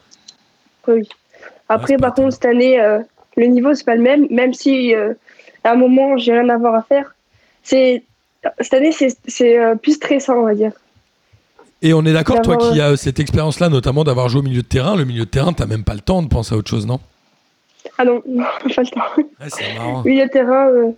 [0.88, 1.08] Oui.
[1.68, 2.98] Après, pas par contre, cette année, euh,
[3.36, 4.26] le niveau, c'est pas le même.
[4.30, 5.14] Même si, euh,
[5.64, 7.14] à un moment, j'ai rien à voir à faire.
[7.62, 8.02] C'est
[8.60, 10.72] cette année, c'est c'est, euh, plus stressant, on va dire.
[11.82, 14.66] Et on est d'accord, toi qui as cette expérience-là, notamment d'avoir joué au milieu de
[14.66, 16.86] terrain, le milieu de terrain, t'as même pas le temps de penser à autre chose,
[16.86, 17.00] non?
[17.98, 19.00] Ah non, non, pas le temps.
[19.16, 20.02] Ouais, c'est marrant.
[20.04, 20.92] Milieu de terrain, euh,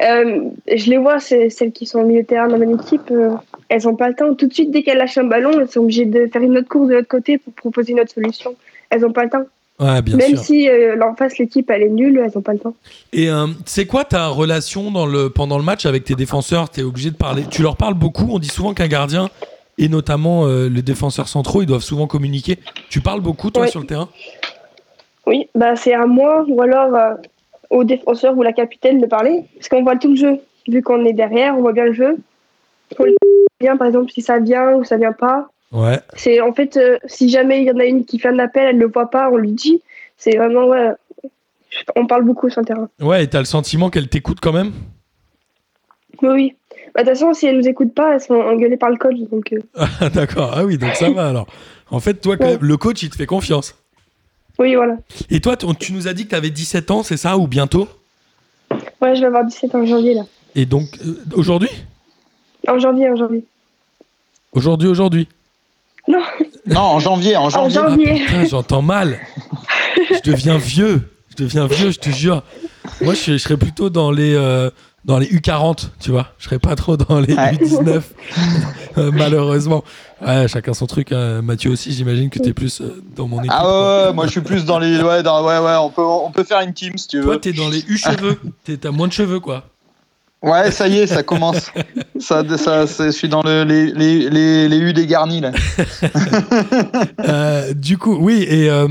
[0.00, 3.10] euh, je les vois, c'est celles qui sont au milieu de terrain dans mon équipe,
[3.10, 3.30] euh,
[3.68, 4.34] elles n'ont pas le temps.
[4.34, 6.68] Tout de suite, dès qu'elles lâchent un ballon, elles sont obligées de faire une autre
[6.68, 8.54] course de l'autre côté pour proposer une autre solution.
[8.90, 9.44] Elles n'ont pas le temps.
[9.80, 10.38] Ouais, bien Même sûr.
[10.38, 12.76] si euh, en face, l'équipe, elle est nulle, elles n'ont pas le temps.
[13.12, 16.70] Et euh, c'est quoi ta relation dans le, pendant le match avec tes défenseurs?
[16.70, 17.44] T'es obligé de parler.
[17.50, 18.28] Tu leur parles beaucoup?
[18.30, 19.30] On dit souvent qu'un gardien,
[19.78, 22.58] et notamment euh, les défenseurs centraux, ils doivent souvent communiquer.
[22.90, 24.08] Tu parles beaucoup, toi, sur le terrain?
[25.26, 27.14] Oui, bah, c'est à moi ou alors euh,
[27.70, 30.40] au défenseur ou la capitaine de parler, parce qu'on voit tout le jeu.
[30.68, 32.16] Vu qu'on est derrière, on voit bien le jeu.
[32.98, 33.14] On le
[33.60, 35.50] bien, par exemple, si ça vient ou ça vient pas.
[35.72, 35.98] Ouais.
[36.14, 38.66] C'est en fait, euh, si jamais il y en a une qui fait un appel,
[38.68, 39.82] elle ne le voit pas, on lui dit.
[40.16, 40.92] C'est vraiment, ouais,
[41.96, 42.88] on parle beaucoup sur le terrain.
[43.00, 44.72] Ouais, et t'as le sentiment qu'elle t'écoute quand même?
[46.22, 46.56] Oui, oui.
[46.94, 49.16] Bah, De toute façon, si elles nous écoutent pas, elles sont engueulées par le coach.
[49.30, 49.58] Donc, euh,
[50.00, 50.52] Ah, D'accord.
[50.56, 51.46] Ah oui, donc ça va alors.
[51.90, 52.52] En fait, toi, quand Ouais.
[52.52, 53.74] même, le coach, il te fait confiance.
[54.58, 54.96] oui, voilà.
[55.30, 57.88] Et toi, tu nous as dit que t'avais 17 ans, c'est ça Ou bientôt?
[59.02, 60.22] Ouais, je vais avoir 17 en janvier, là.
[60.54, 61.68] Et donc, euh, aujourd'hui?
[62.68, 63.44] En janvier, en janvier.
[64.52, 65.28] Aujourd'hui, aujourd'hui?
[66.08, 66.22] Non,
[66.66, 67.78] Non, en janvier, en en janvier.
[67.82, 68.24] Ah janvier.
[68.26, 69.18] putain, j'entends mal.
[70.10, 71.02] Je deviens vieux.
[71.30, 72.42] Je deviens vieux, je te jure.
[73.00, 74.70] Moi, je, je serais plutôt dans les, euh,
[75.04, 76.28] dans les U40, tu vois.
[76.38, 77.52] Je serais pas trop dans les Ouais.
[77.52, 78.00] U19,
[78.98, 79.84] euh, malheureusement.
[80.26, 81.12] Ouais, chacun son truc.
[81.12, 81.42] hein.
[81.42, 83.52] Mathieu aussi, j'imagine que t'es plus euh, dans mon équipe.
[83.54, 85.00] Ah ouais, ouais, moi je suis plus dans les.
[85.02, 87.40] Ouais, dans- ouais, ouais, on peut, on peut faire une team si tu Toi, veux.
[87.40, 88.38] t'es dans les U-cheveux.
[88.64, 89.64] T'es- T'as moins de cheveux, quoi.
[90.42, 91.70] Ouais, ça y est, ça commence.
[92.20, 95.52] ça, ça, je suis dans le, les, les, les, les U dégarnis là.
[97.20, 98.88] Euh, du coup, oui, et, euh,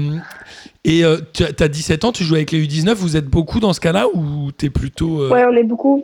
[0.86, 3.60] et euh, tu as t'as 17 ans, tu joues avec les U19, vous êtes beaucoup
[3.60, 5.22] dans ce cas-là ou t'es plutôt.
[5.24, 6.04] euh, Ouais, on est beaucoup.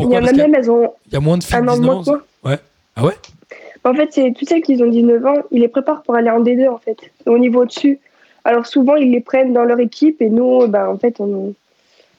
[0.00, 1.94] Il y en a même, elles ont il y a moins de filles 19 moins
[1.96, 2.04] ans.
[2.44, 2.56] moi.
[2.94, 3.14] Ah ouais?
[3.84, 6.42] En fait, c'est toutes celles qui ont 19 ans, ils les préparent pour aller en
[6.42, 7.98] D2 en fait, au niveau au-dessus.
[8.44, 11.54] Alors souvent, ils les prennent dans leur équipe et nous, ben, en fait, on,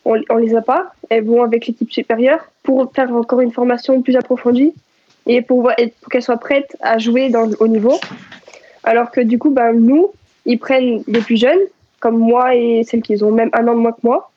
[0.06, 0.92] on, on les a pas.
[1.10, 4.74] Elles vont avec l'équipe supérieure pour faire encore une formation plus approfondie.
[5.26, 5.72] et pour,
[6.12, 8.00] qu'elles soient prêtes à jouer dans, au niveau.
[8.84, 10.12] Alors que du coup, ben, nous,
[10.46, 11.60] ils prennent les plus jeunes,
[12.00, 14.32] comme moi et celles qui ont même un an de moins que moi,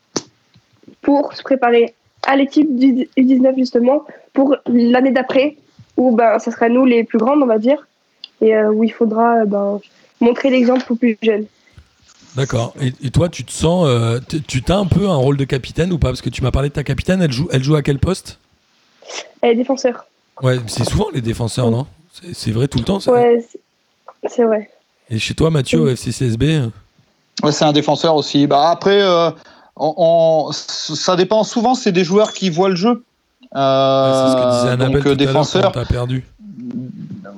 [1.01, 1.95] pour se préparer
[2.27, 5.57] à l'équipe du U19 justement, pour l'année d'après,
[5.97, 7.87] où ben, ça sera nous les plus grandes, on va dire,
[8.41, 9.81] et euh, où il faudra ben,
[10.21, 11.47] montrer l'exemple aux plus jeunes.
[12.37, 12.75] D'accord.
[12.81, 13.87] Et, et toi, tu te sens.
[13.87, 16.09] euh, tu as un peu un rôle de capitaine ou pas?
[16.09, 18.39] Parce que tu m'as parlé de ta capitaine, elle joue, elle joue à quel poste?
[19.43, 20.07] Et défenseurs.
[20.43, 21.87] Ouais, c'est souvent les défenseurs, non?
[22.33, 23.13] C'est vrai tout le temps ça?
[23.13, 24.71] Ouais, c'est- c'est vrai.
[25.11, 26.69] Et chez toi, Mathieu, au FCCSB euh,
[27.43, 28.47] Ouais, c'est un défenseur aussi.
[28.47, 29.31] Bah, après, euh,
[29.77, 31.45] on, on- ça dépend.
[31.45, 33.05] Souvent, c'est des joueurs qui voient le jeu.
[33.55, 35.73] Euh, C'est ce que disait Annabelle donc, défenseur.
[35.73, 36.25] t'as perdu.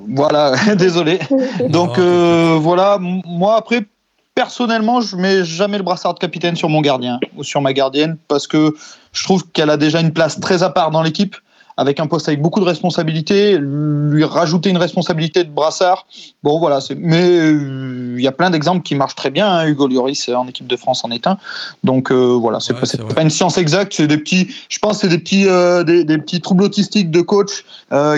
[0.09, 1.19] Voilà, désolé.
[1.69, 3.85] Donc Non, euh, voilà, moi après,
[4.33, 8.17] personnellement, je mets jamais le brassard de capitaine sur mon gardien ou sur ma gardienne
[8.27, 8.75] parce que
[9.11, 11.35] je trouve qu'elle a déjà une place très à part dans l'équipe
[11.77, 16.05] avec un poste avec beaucoup de responsabilités, lui rajouter une responsabilité de brassard.
[16.43, 19.47] Bon voilà, mais euh, il y a plein d'exemples qui marchent très bien.
[19.49, 19.67] hein.
[19.67, 21.37] Hugo Lloris euh, en équipe de France en est un.
[21.83, 24.47] Donc euh, voilà, c'est Ouais, pas, une science exacte, c'est des petits.
[24.69, 27.65] Je pense que c'est des petits euh, des, des petits troubles autistiques de coach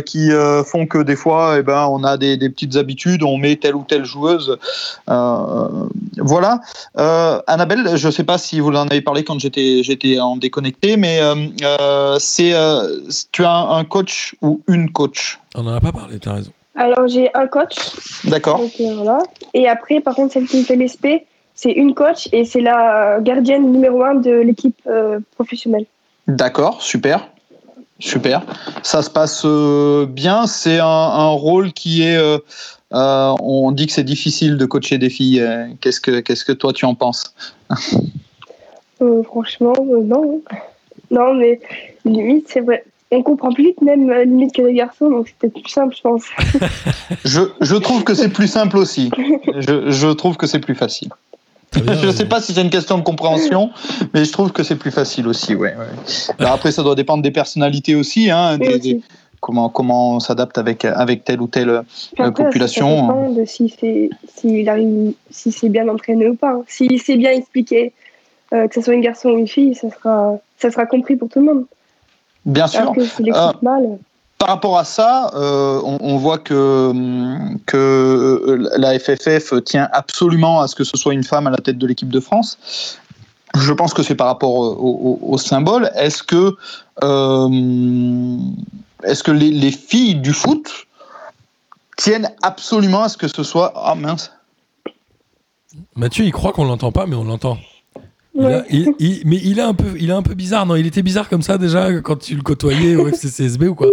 [0.06, 0.30] qui
[0.66, 3.76] font que des fois, eh ben, on a des, des petites habitudes, on met telle
[3.76, 4.58] ou telle joueuse.
[6.18, 6.60] Voilà.
[6.96, 10.98] Annabelle, je ne sais pas si vous en avez parlé quand j'étais j'étais en déconnecté,
[10.98, 11.20] mais
[12.20, 12.54] c'est
[13.32, 15.40] tu as un, un coach ou une coach?
[15.56, 16.52] On en a pas parlé, t'as raison.
[16.76, 17.76] Alors j'ai un coach,
[18.26, 18.62] D'accord.
[18.62, 19.20] euh, voilà.
[19.56, 21.08] Et après, par contre, celle qui me fait l'SP,
[21.56, 25.86] c'est une coach et c'est la gardienne numéro un de l'équipe euh, professionnelle.
[26.28, 27.28] D'accord, super.
[28.00, 28.44] Super.
[28.84, 30.46] Ça se passe euh, bien.
[30.46, 32.16] C'est un, un rôle qui est.
[32.18, 32.38] euh,
[32.94, 35.44] euh, on dit que c'est difficile de coacher des filles.
[35.82, 37.34] Qu'est-ce que Qu'est-ce que toi tu en penses?
[39.02, 40.42] Euh, franchement, euh, non.
[41.10, 41.60] Non, mais
[42.06, 42.84] limite, c'est vrai.
[43.12, 45.96] On comprend plus vite, même euh, limite que les garçons, donc c'est peut-être plus simple,
[45.96, 46.24] je pense.
[47.26, 49.10] je, je trouve que c'est plus simple aussi.
[49.60, 51.10] Je, je trouve que c'est plus facile.
[51.82, 53.70] Bien, je euh, sais pas si c'est une question de compréhension,
[54.14, 55.56] mais je trouve que c'est plus facile aussi.
[55.56, 56.34] Ouais, ouais.
[56.40, 58.94] Alors après, ça doit dépendre des personnalités aussi, hein, Et des- aussi.
[58.96, 59.02] des-
[59.40, 61.84] comment comment on s'adapte avec avec telle ou telle.
[62.18, 66.54] Après, population, Ça dépend de si c'est s'il arrive, si c'est bien entraîné ou pas.
[66.54, 66.64] hein.
[66.68, 67.94] Si c'est bien expliqué,
[68.54, 71.30] euh, que ce soit une garçon ou une fille, ça sera, ça sera compris pour
[71.30, 71.66] tout le monde.
[72.48, 72.80] Bien sûr.
[72.82, 74.00] Alors que mal,
[74.40, 76.92] Par rapport à ça, euh, on, on voit que,
[77.66, 81.58] que euh, la FFF tient absolument à ce que ce soit une femme à la
[81.58, 82.58] tête de l'équipe de France.
[83.56, 85.90] Je pense que c'est par rapport au, au- au symbole.
[85.96, 86.56] Est-ce que,
[87.04, 88.38] euh,
[89.04, 90.70] est-ce que les, les filles du foot
[91.98, 93.74] tiennent absolument à ce que ce soit.
[93.76, 94.32] Ah mince.
[95.96, 97.58] Mathieu, il croit qu'on l'entend pas, mais on l'entend.
[98.70, 100.76] Il- il- mais il est un peu, il est un peu bizarre, non?
[100.76, 103.88] Il était bizarre comme ça déjà quand tu le côtoyais au FCCSB ou quoi?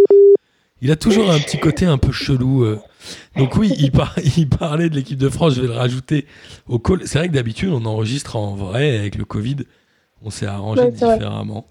[0.82, 2.64] Il a toujours un petit côté un peu chelou.
[2.64, 2.78] euh.
[3.36, 5.54] Donc oui, il, par- il parlait de l'équipe de France.
[5.54, 6.26] Je vais le rajouter
[6.68, 7.00] au call.
[7.06, 9.56] C'est vrai que d'habitude on enregistre en vrai avec le Covid.
[10.22, 11.14] On s'est arrangé Ouais, c'est vrai.
[11.18, 11.66] différemment.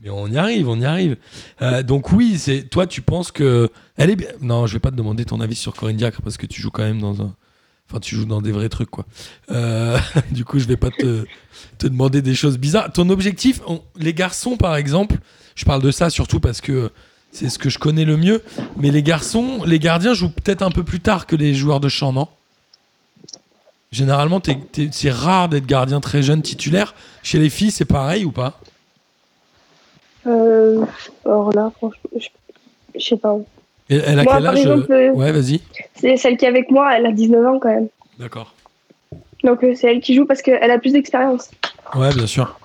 [0.00, 1.16] Mais on y arrive, on y arrive.
[1.62, 4.28] Euh, donc oui, c'est toi, tu penses que elle est bien.
[4.40, 6.70] Non, je vais pas te demander ton avis sur Corinne Diacre parce que tu joues
[6.70, 7.34] quand même dans un.
[7.88, 9.06] Enfin, tu joues dans des vrais trucs, quoi.
[9.50, 9.98] Euh,
[10.30, 11.24] du coup, je vais pas te,
[11.78, 12.92] te demander des choses bizarres.
[12.92, 13.60] Ton objectif,
[13.96, 15.16] les garçons, par exemple,
[15.54, 16.90] je parle de ça surtout parce que
[17.32, 18.42] c'est ce que je connais le mieux.
[18.76, 21.88] Mais les garçons, les gardiens jouent peut-être un peu plus tard que les joueurs de
[21.88, 22.28] champ, non?
[23.90, 24.42] Généralement,
[24.92, 26.94] c'est rare d'être gardien très jeune titulaire.
[27.22, 28.60] Chez les filles, c'est pareil ou pas?
[30.26, 30.84] Euh,
[31.24, 32.28] alors là, franchement, je,
[32.94, 33.34] je sais pas.
[33.90, 35.60] Et Elle a Moi, quel âge exemple, euh, euh, Ouais, vas-y.
[35.94, 37.88] C'est celle qui est avec moi, elle a 19 ans quand même.
[38.18, 38.54] D'accord.
[39.44, 41.50] Donc euh, c'est elle qui joue parce qu'elle a plus d'expérience.
[41.94, 42.58] Ouais, bien sûr.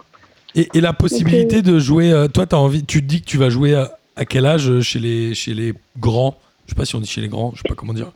[0.55, 2.12] Et, et la possibilité de jouer.
[2.12, 2.83] euh, toi, as envie.
[2.83, 5.53] Tu te dis que tu vas jouer à, à quel âge euh, chez les, chez
[5.53, 6.36] les grands?
[6.65, 7.51] Je sais pas si on dit chez les grands.
[7.55, 8.12] Je sais pas comment dire.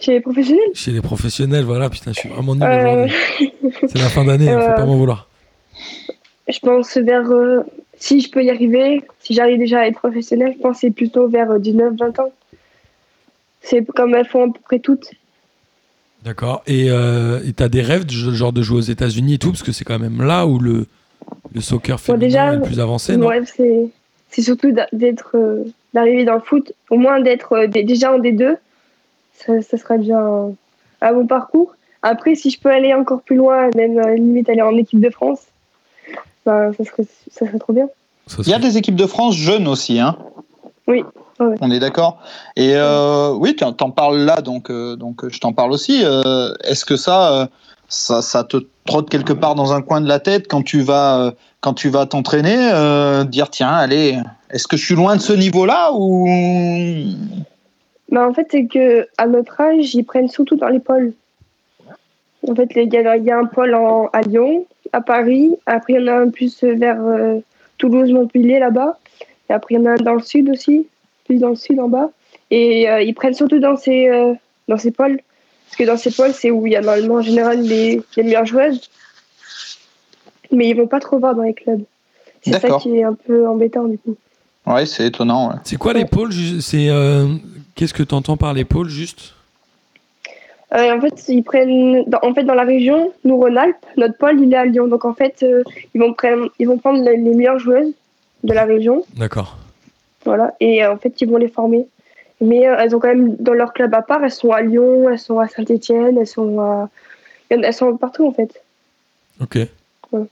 [0.00, 1.88] Chez les professionnels Chez les professionnels, voilà.
[1.90, 3.52] Putain, je suis vraiment nul Euh, aujourd'hui.
[3.88, 5.28] C'est la fin d'année, hein, faut euh, pas m'en vouloir.
[6.48, 7.30] Je pense vers.
[7.30, 7.62] euh,
[7.98, 10.90] si je peux y arriver, si j'arrive déjà à être professionnel, je pense que c'est
[10.90, 12.32] plutôt vers 19-20 ans.
[13.60, 15.10] C'est comme elles font à peu près toutes.
[16.24, 16.62] D'accord.
[16.66, 19.62] Et euh, et t'as des rêves, de- genre de jouer aux États-Unis et tout, parce
[19.62, 20.86] que c'est quand même là où le,
[21.54, 23.28] le soccer féminin déjà, est le plus avancé, Mon non?
[23.28, 28.12] rêve, c'est, surtout d'être, euh, d'arriver dans le foot, au moins d'être euh, dé- déjà
[28.12, 28.56] en D2.
[29.34, 30.52] Ça, ça sera déjà un,
[31.00, 31.74] un bon parcours.
[32.02, 35.10] Après, si je peux aller encore plus loin, même euh, limite aller en équipe de
[35.10, 35.42] France,
[36.48, 37.88] ben, ça, serait, ça serait trop bien.
[38.38, 40.16] Il y a des équipes de France jeunes aussi, hein
[40.86, 41.02] Oui,
[41.40, 41.56] ouais.
[41.60, 42.18] On est d'accord.
[42.56, 46.00] Et euh, oui, tu en t'en parles là, donc, euh, donc je t'en parle aussi.
[46.04, 47.46] Euh, Est-ce que ça, euh,
[47.88, 48.56] ça, ça te
[48.86, 51.30] trotte quelque part dans un coin de la tête quand tu vas, euh,
[51.60, 54.18] quand tu vas t'entraîner, euh, dire tiens, allez,
[54.50, 56.26] est-ce que je suis loin de ce niveau-là ou?
[58.10, 61.12] Bah, en fait, c'est que à notre âge, ils prennent surtout dans les pôles.
[62.48, 65.50] En fait, il y, a- il y a un pôle en- à Lyon, à Paris.
[65.66, 67.38] Après, il y en a un plus vers euh,
[67.78, 68.98] Toulouse, Montpellier, là-bas.
[69.48, 70.86] Et après, il y en a un dans le sud aussi,
[71.26, 72.10] plus dans le sud, en bas.
[72.50, 74.34] Et euh, ils prennent surtout dans ces, euh,
[74.68, 75.20] dans ces pôles.
[75.66, 78.22] Parce que dans ces pôles, c'est où il y a normalement en général les, les
[78.22, 78.90] meilleures joueuses.
[80.50, 81.82] Mais ils vont pas trop voir dans les clubs.
[82.42, 84.16] C'est ça qui est un peu embêtant, du coup.
[84.66, 85.48] Ouais, c'est étonnant.
[85.50, 85.56] ouais.
[85.64, 87.26] C'est quoi l'épaule ju- C'est euh,
[87.74, 89.34] qu'est-ce que tu entends par l'épaule juste?
[90.74, 94.40] Euh, en fait, ils prennent, dans, en fait, dans la région, nous Rhône-Alpes, notre pôle,
[94.40, 94.86] il est à Lyon.
[94.86, 95.62] Donc en fait, euh,
[95.94, 97.92] ils vont prendre, ils vont prendre les, les meilleures joueuses
[98.44, 99.56] de la région, D'accord.
[100.24, 101.86] voilà, et euh, en fait, ils vont les former.
[102.40, 104.22] Mais euh, elles ont quand même dans leur club à part.
[104.22, 106.88] Elles sont à Lyon, elles sont à Saint-Étienne, elles sont à,
[107.48, 108.62] elles sont partout en fait.
[109.40, 109.58] Ok.
[110.12, 110.22] Ouais.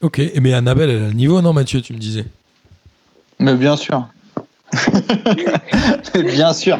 [0.00, 0.18] Ok.
[0.20, 2.24] Et mais Annabelle, elle a le niveau, non, Mathieu Tu me disais?
[3.40, 4.06] Mais bien sûr.
[6.14, 6.78] Bien sûr.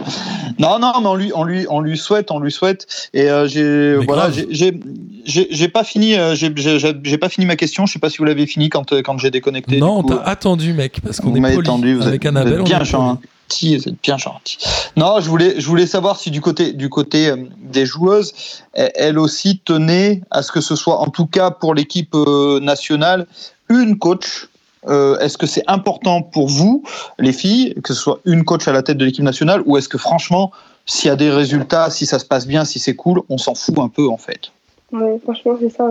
[0.59, 2.87] Non, non, mais on lui, on lui, on lui souhaite, on lui souhaite.
[3.13, 7.87] Et euh, j'ai, voilà, j'ai- pas fini, euh, j'ai, pas fini ma question.
[7.87, 9.79] Je sais pas si vous l'avez fini quand, euh, quand j'ai déconnecté.
[9.79, 11.67] non, on t'a attendu, mec, parce qu'on est m'avez poli.
[11.67, 14.59] tendu, vous êtes, Avec vous Annabelle, êtes on bien gentil, vous êtes bien gentil.
[14.97, 18.33] Non, je voulais, je voulais savoir si du côté, du côté des joueuses,
[18.75, 22.15] elles aussi tenaient à ce que ce soit, en tout cas pour l'équipe
[22.61, 23.27] nationale,
[23.69, 24.49] une coach.
[24.87, 26.83] Euh, est-ce que c'est important pour vous,
[27.19, 29.89] les filles, que ce soit une coach à la tête de l'équipe nationale, ou est-ce
[29.89, 30.51] que franchement,
[30.87, 33.55] s'il y a des résultats, si ça se passe bien, si c'est cool, on s'en
[33.55, 34.51] fout un peu en fait?
[34.93, 35.91] Ouais, franchement, c'est ça.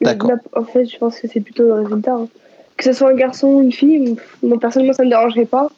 [0.00, 0.30] D'accord.
[0.54, 2.14] En fait, je pense que c'est plutôt le résultat.
[2.14, 2.28] hein.
[2.76, 5.68] Que ce soit un garçon ou une fille, moi personnellement, ça me dérangerait pas.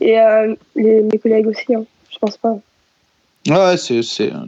[0.00, 1.84] Et euh, les, mes collègues aussi, hein.
[2.10, 2.58] je pense pas.
[3.48, 4.38] Ouais, c'est, c'est euh,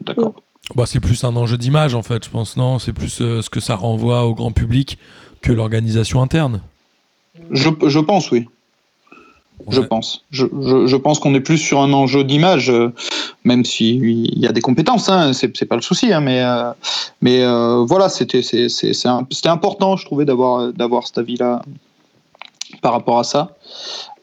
[0.00, 0.34] d'accord.
[0.74, 2.56] Bah, c'est plus un enjeu d'image, en fait, je pense.
[2.56, 4.98] Non, c'est plus euh, ce que ça renvoie au grand public
[5.40, 6.60] que l'organisation interne.
[7.50, 8.46] Je, je pense, oui.
[9.70, 10.24] Je pense.
[10.30, 12.92] Je, je, je pense qu'on est plus sur un enjeu d'image, euh,
[13.44, 16.12] même s'il y a des compétences, hein, c'est pas le souci.
[16.12, 16.70] hein, mais euh,
[17.22, 18.42] mais euh, voilà, c'était
[19.46, 21.62] important, je trouvais, d'avoir d'avoir cet avis-là
[22.82, 23.56] par rapport à ça.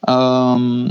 [0.08, 0.86] Euh,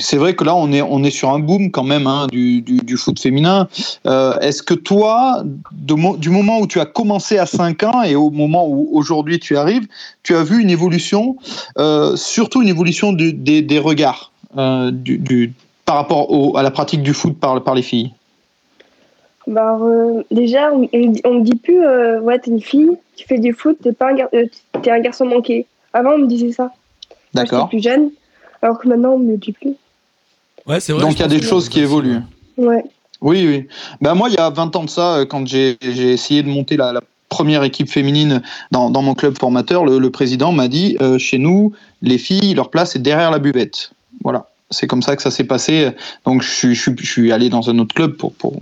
[0.00, 2.60] c'est vrai que là, on est, on est sur un boom quand même hein, du,
[2.62, 3.68] du, du foot féminin.
[4.06, 8.14] Euh, Est-ce que toi, de du moment où tu as commencé à 5 ans et
[8.16, 9.86] au moment où aujourd'hui tu arrives,
[10.22, 11.36] tu as vu une évolution,
[11.78, 15.52] euh, surtout une évolution du- des, des regards euh, du,
[15.84, 18.12] par rapport au- à la pratique du foot par, par les filles?
[19.46, 20.88] Bah, euh, déjà, on,
[21.24, 24.10] on, me dit plus, euh, ouais, t'es une fille, tu fais du foot, t'es pas
[24.10, 25.66] un, gar- euh, un garçon manqué.
[25.92, 26.70] Avant, on me disait ça.
[27.34, 28.10] D'accord j'étais plus jeune,
[28.62, 29.74] alors que maintenant, on me le dit plus.
[30.66, 31.02] Ouais, c'est vrai.
[31.02, 32.20] Donc il y a des choses qui évoluent.
[32.56, 32.82] Ouais.
[33.20, 33.66] Oui, oui.
[34.00, 36.48] Ben moi, il y a 20 ans de ça, euh, quand j'ai j'ai essayé de
[36.48, 40.68] monter la, la première équipe féminine dans, dans mon club formateur, le, le président m'a
[40.68, 41.72] dit euh, chez nous,
[42.02, 43.92] les filles, leur place est derrière la buvette.
[44.24, 44.46] Voilà.
[44.70, 45.90] C'est comme ça que ça s'est passé.
[46.26, 48.54] Donc je, suis- je, suis- je suis allé dans un autre club pour, pour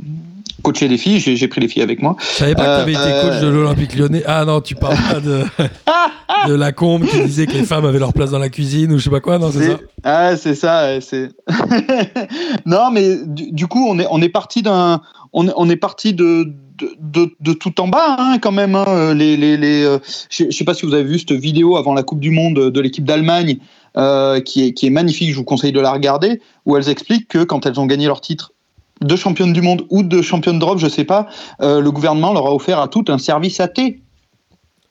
[0.61, 1.19] coacher les filles.
[1.21, 2.17] J'ai pris les filles avec moi.
[2.21, 4.23] Je savais pas que tu avais Euh, été coach de l'Olympique lyonnais.
[4.27, 5.43] Ah non, tu parles pas de,
[6.49, 8.99] de la combe qui disait que les femmes avaient leur place dans la cuisine ou
[8.99, 9.79] je sais pas quoi, non, c'est ça?
[10.05, 11.01] Ah, c'est ça.
[11.01, 11.31] C'est.
[12.67, 15.01] non, mais du, du coup, on est on est parti d'un
[15.33, 18.75] on, on est parti de de, de, de tout en bas hein, quand même.
[18.75, 19.99] hein, les les, les euh,
[20.31, 22.71] je je sais pas si vous avez vu cette vidéo avant la Coupe du Monde
[22.71, 23.59] de l'équipe d'Allemagne.
[23.97, 27.27] euh, qui, est, qui est magnifique, je vous conseille de la regarder, où elles expliquent
[27.27, 28.53] que quand elles ont gagné leur titre
[29.01, 31.27] de championne du monde ou de championne d'Europe, je sais pas,
[31.63, 34.01] euh, le gouvernement leur a offert à toutes un service à thé.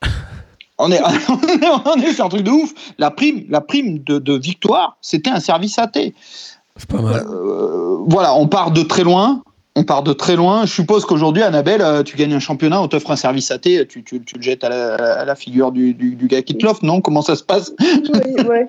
[0.78, 2.72] On est, on sur un truc de ouf.
[2.98, 6.14] La prime, la prime de, de victoire, c'était un service à thé.
[6.76, 7.22] C'est pas mal.
[7.28, 9.42] Euh, voilà, on part de très loin.
[9.76, 10.64] On part de très loin.
[10.64, 13.86] Je suppose qu'aujourd'hui, Annabelle, euh, tu gagnes un championnat, on t'offre un service à thé,
[13.86, 16.56] tu, tu, tu le jettes à la, à la figure du, du, du gars qui
[16.56, 17.02] te l'offre, non?
[17.02, 17.72] Comment ça se passe?
[17.78, 18.68] Oui, ouais.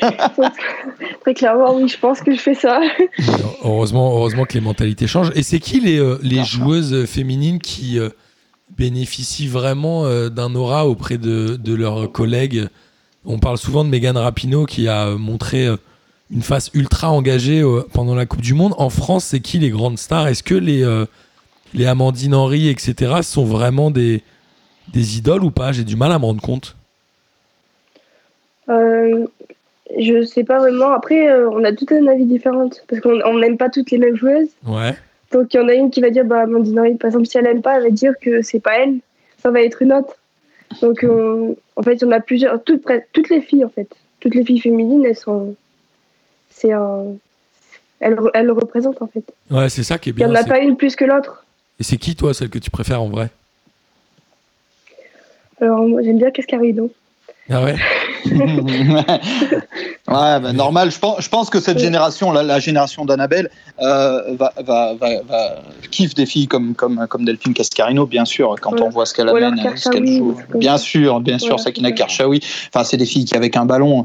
[1.20, 2.80] Très clairement, oui, je pense que je fais ça.
[3.64, 5.32] Heureusement, heureusement que les mentalités changent.
[5.34, 8.10] Et c'est qui les, euh, les joueuses féminines qui euh,
[8.76, 12.68] bénéficient vraiment euh, d'un aura auprès de, de leurs collègues?
[13.24, 15.66] On parle souvent de Megan Rapinoe qui a montré
[16.30, 17.64] une face ultra engagée
[17.94, 18.74] pendant la Coupe du Monde.
[18.76, 20.28] En France, c'est qui les grandes stars?
[20.28, 20.84] Est-ce que les,
[21.72, 24.22] les Amandine Henry, etc., sont vraiment des,
[24.92, 25.72] des idoles ou pas?
[25.72, 26.76] J'ai du mal à me rendre compte.
[28.68, 29.26] Euh,
[29.98, 30.90] je sais pas vraiment.
[30.92, 33.98] Après, euh, on a tout un avis différent parce qu'on on n'aime pas toutes les
[33.98, 34.48] mêmes joueuses.
[34.66, 34.92] Ouais.
[35.32, 37.38] Donc il y en a une qui va dire, bah, Amandine Henry, par exemple, si
[37.38, 38.98] elle aime pas, elle va dire que c'est pas elle,
[39.42, 40.14] ça va être une autre.
[40.80, 43.88] Donc on- en fait, on a plusieurs, toutes, toutes les filles en fait,
[44.20, 45.54] toutes les filles féminines, elles sont,
[46.50, 47.04] c'est un,
[48.00, 49.24] elles, elles le représentent en fait.
[49.50, 50.30] Ouais, c'est ça qui est Il y bien.
[50.30, 51.44] en a pas une plus que l'autre.
[51.80, 53.28] Et c'est qui, toi, celle que tu préfères en vrai?
[55.60, 56.90] Alors, moi, j'aime bien Cascarino.
[57.50, 57.74] Ah ouais?
[60.06, 60.90] Ouais, bah, normal.
[60.90, 63.50] Je pense, je pense que cette génération, la, la génération d'Annabelle,
[63.80, 65.56] euh, va, va, va, va-
[65.90, 68.86] kiffe des filles comme, comme, comme Delphine Cascarino, bien sûr, quand Voilà.
[68.86, 70.36] on voit ce qu'elle amène, ce qu'elle joue.
[70.54, 71.92] Bien sûr, bien sûr, Voilà, Sakina.
[71.92, 72.40] Karchaoui.
[72.72, 74.04] Enfin, c'est des filles qui, avec un ballon,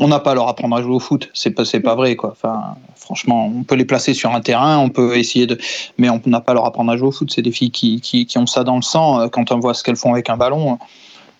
[0.00, 1.28] on n'a pas à leur apprendre à jouer au foot.
[1.32, 2.32] C'est pas, c'est pas vrai, quoi.
[2.32, 2.60] Enfin,
[2.96, 5.56] franchement, on peut les placer sur un terrain, on peut essayer de,
[5.96, 7.30] mais on n'a pas à leur apprendre à jouer au foot.
[7.32, 9.74] C'est des filles qui, qui, qui ont ça dans le sang euh, quand on voit
[9.74, 10.78] ce qu'elles font avec un ballon.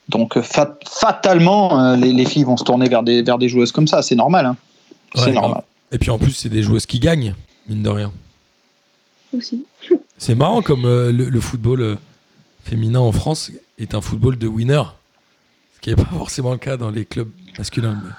[0.08, 3.48] Donc, euh, fat- fatalement, euh, les, les filles vont se tourner vers des, vers des
[3.48, 4.02] joueuses comme ça.
[4.02, 4.46] C'est normal.
[4.46, 4.56] hein.
[5.16, 5.42] Ouais, C'est grave.
[5.42, 5.62] normal.
[5.92, 7.34] Et puis en plus, c'est des joueuses qui gagnent,
[7.68, 8.12] mine de rien.
[9.36, 9.64] Aussi.
[10.18, 11.98] C'est marrant comme euh, le, le football
[12.64, 14.82] féminin en France est un football de winner.
[15.74, 17.28] Ce qui n'est pas forcément le cas dans les clubs
[17.58, 18.00] masculins.
[18.02, 18.10] mais-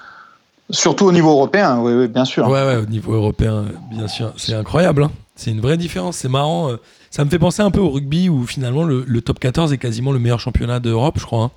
[0.70, 2.46] Surtout au niveau européen, oui, oui bien sûr.
[2.46, 4.32] Ouais, ouais, au niveau européen, bien sûr.
[4.36, 5.02] C'est incroyable.
[5.04, 5.10] hein.
[5.34, 6.18] C'est une vraie différence.
[6.18, 6.70] C'est marrant.
[7.10, 9.78] Ça me fait penser un peu au rugby où finalement le, le top 14 est
[9.78, 11.44] quasiment le meilleur championnat d'Europe, je crois.
[11.44, 11.50] hein.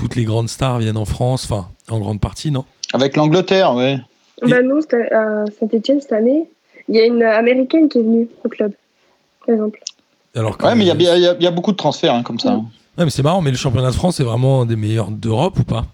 [0.00, 2.64] Toutes les grandes stars viennent en France, enfin, en grande partie, non?
[2.94, 3.98] Avec l'Angleterre, oui.
[4.42, 6.48] Et- Bah non, c'était à Saint-Etienne cette année.
[6.88, 8.72] Il y a une américaine qui est venue au club,
[9.46, 9.78] par exemple.
[10.34, 12.14] Alors Ouais, mais il y a, il y a- il y a beaucoup de transferts
[12.14, 12.52] hein, comme ça.
[12.52, 12.64] hein.
[12.96, 15.58] Ouais, mais c'est marrant, mais le championnat de France est vraiment un des meilleurs d'Europe
[15.58, 15.84] ou pas?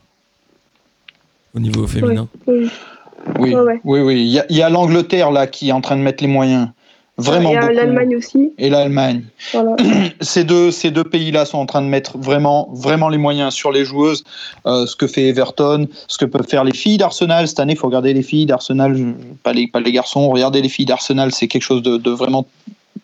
[1.54, 2.28] Au niveau féminin?
[2.46, 2.70] Oui.
[3.40, 3.80] Oui, Ouais, ouais.
[3.82, 4.14] oui, oui.
[4.20, 6.28] Il y a, il y a l'Angleterre là qui est en train de mettre les
[6.30, 6.68] moyens.
[7.18, 7.72] Vraiment a beaucoup.
[7.72, 8.52] l'Allemagne aussi.
[8.58, 9.22] Et l'Allemagne.
[9.54, 9.74] Voilà.
[10.20, 13.72] Ces deux, ces deux pays-là sont en train de mettre vraiment, vraiment les moyens sur
[13.72, 14.22] les joueuses.
[14.66, 17.48] Euh, ce que fait Everton, ce que peuvent faire les filles d'Arsenal.
[17.48, 20.28] Cette année, il faut regarder les filles d'Arsenal, pas les, pas les garçons.
[20.28, 22.46] Regardez les filles d'Arsenal, c'est quelque chose de, de vraiment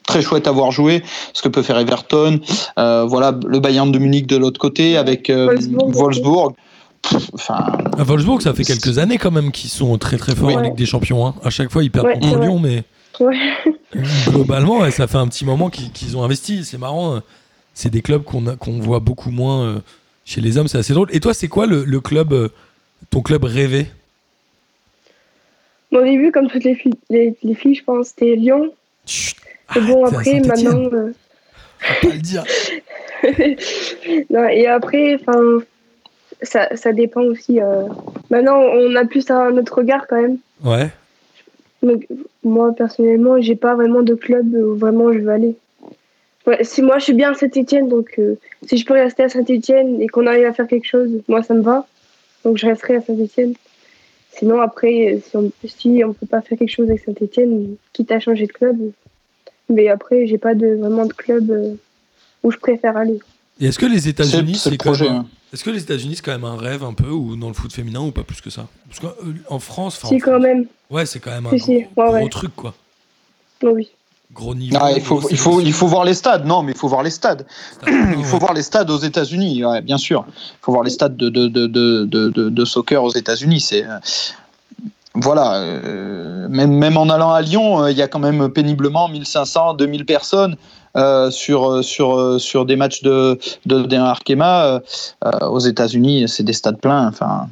[0.07, 1.03] très chouette à voir jouer.
[1.33, 2.39] Ce que peut faire Everton.
[2.79, 5.95] Euh, voilà, le Bayern de Munich de l'autre côté avec euh, Wolfsburg.
[5.95, 6.53] Wolfsburg.
[7.01, 7.65] Pff, Enfin,
[7.99, 10.55] À Wolfsburg, ça fait quelques années quand même qu'ils sont très très forts Oui.
[10.57, 11.27] en Ligue des Champions.
[11.27, 11.35] hein.
[11.43, 12.39] À chaque fois, ils perdent Ouais, contre.
[12.41, 12.85] Lyon, mais
[13.27, 13.37] Ouais.
[14.29, 16.65] globalement, ouais, ça fait un petit moment qu'ils ont investi.
[16.65, 17.17] C'est marrant.
[17.17, 17.21] euh,
[17.75, 19.79] C'est des clubs qu'on qu'on voit beaucoup moins euh,
[20.25, 20.69] chez les hommes.
[20.69, 21.09] C'est assez drôle.
[21.13, 22.49] Et toi, c'est quoi le, le club, euh,
[23.11, 23.87] ton club rêvé?
[25.93, 28.73] Au début, comme toutes les filles, les, les filles je pense, c'était Lyon.
[29.07, 29.37] Chut,
[29.77, 30.89] Et bon, après, maintenant.
[30.93, 31.13] euh,
[31.79, 32.45] Faut pas le dire.
[34.31, 35.59] non, et après, enfin,
[36.41, 37.61] ça, ça dépend aussi.
[37.61, 37.85] euh,
[38.31, 40.39] Maintenant, on a plus un autre regard quand même.
[40.65, 40.89] Ouais.
[41.83, 42.07] Donc,
[42.45, 45.57] moi, personnellement, j'ai pas vraiment de club où vraiment je veux aller.
[46.47, 48.35] Ouais, si moi, je suis bien à Saint-Etienne, donc euh,
[48.67, 51.55] si je peux rester à Saint-Etienne et qu'on arrive à faire quelque chose, moi, ça
[51.55, 51.87] me va.
[52.45, 53.55] Donc, je resterai à Saint-Etienne.
[54.31, 58.19] Sinon, après, si on si on peut pas faire quelque chose avec Saint-Etienne, quitte à
[58.19, 58.77] changer de club.
[59.69, 61.75] Mais après, j'ai pas de, vraiment de club euh,
[62.43, 63.19] où je préfère aller.
[63.61, 65.09] Et est-ce que les c'est États-Unis, c'est le quand même projet.
[65.11, 65.27] hein.
[65.53, 67.73] Est-ce que les États-Unis, c'est quand même un rêve un peu, ou dans le foot
[67.73, 68.67] féminin, ou pas plus que ça?
[68.89, 70.67] Parce qu'en France, enfin, si, en quand France- même.
[70.91, 72.29] Ouais, c'est quand même un Si, si, gros, ouais, gros ouais.
[72.29, 72.75] truc, quoi.
[73.65, 73.91] Oh, oui.
[74.33, 74.79] Gros niveau.
[74.81, 76.47] Ah, il, faut, il, faut, il faut voir les stades.
[76.47, 77.45] Non, mais il faut voir les stades.
[77.83, 78.39] Ah, Il faut ouais.
[78.41, 80.25] voir les stades aux États-Unis, ouais, bien sûr.
[80.29, 80.33] Il
[80.63, 83.61] faut voir les stades de, de, de, de, de, de- de soccer aux États-Unis.
[83.61, 83.99] C'est euh,
[85.15, 89.09] voilà, euh, même, même en allant à Lyon, euh, il y a quand même péniblement
[89.09, 90.57] 1500, 2000 personnes
[90.97, 94.83] euh, sur, euh, sur, euh, sur des matchs de, de D1 Arkema.
[95.25, 97.09] Euh, aux États-Unis, c'est des stades pleins.
[97.09, 97.49] Enfin,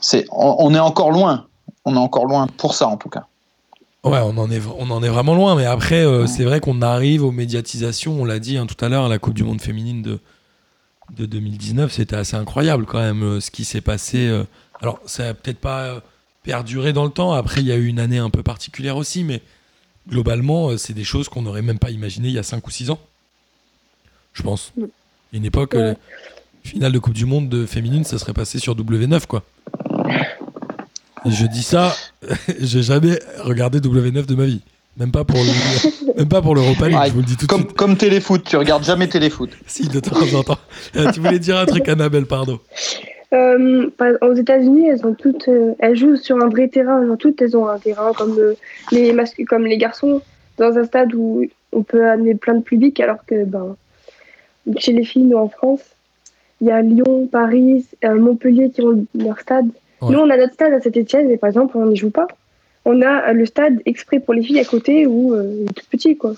[0.00, 1.46] c'est, on, on est encore loin.
[1.84, 3.24] On est encore loin pour ça, en tout cas.
[4.04, 6.80] Ouais, on en est, on en est vraiment loin, mais après, euh, c'est vrai qu'on
[6.80, 9.60] arrive aux médiatisations, on l'a dit hein, tout à l'heure, à la Coupe du Monde
[9.60, 10.18] féminine de,
[11.16, 14.44] de 2019, c'était assez incroyable quand même ce qui s'est passé.
[14.80, 16.00] alors, ça a peut-être pas
[16.42, 19.22] perduré dans le temps, après, il y a eu une année un peu particulière aussi,
[19.22, 19.42] mais
[20.08, 22.70] globalement, euh, c'est des choses qu'on n'aurait même pas imaginées il y a 5 ou
[22.70, 22.98] 6 ans,
[24.32, 24.72] je pense.
[25.32, 25.80] Une époque, Ouais.
[25.80, 25.94] euh,
[26.64, 29.42] finale de Coupe du Monde de féminine, ça serait passé sur W9, quoi.
[31.26, 31.94] Et je dis ça,
[32.60, 34.60] j'ai jamais regardé W9 de ma vie.
[34.96, 37.46] Même pas pour le, même pas pour l'Europa League, Ouais, je vous le dis tout
[37.46, 37.72] de Comme, suite.
[37.76, 39.50] comme téléfoot, tu regardes jamais téléfoot.
[39.66, 40.58] Si, de temps en temps.
[40.96, 42.58] Euh, tu voulais dire un truc, Annabelle, pardon.
[43.32, 43.90] Euh,
[44.22, 47.06] aux États-Unis, elles ont toutes, euh, elles jouent sur un vrai terrain.
[47.06, 48.54] Genre, toutes, elles ont un terrain comme euh,
[48.90, 49.14] les
[49.48, 50.20] comme les garçons,
[50.58, 53.76] dans un stade où on peut amener plein de public, alors que ben,
[54.78, 55.82] chez les filles, nous en France,
[56.60, 59.68] il y a Lyon, Paris, euh, Montpellier qui ont leur stade.
[60.02, 60.12] Ouais.
[60.12, 62.26] Nous, on a notre stade à Saint-Etienne, mais par exemple, on n'y joue pas.
[62.84, 65.86] On a le stade exprès pour les filles à côté où euh, il est tout
[65.90, 66.32] petit, quoi.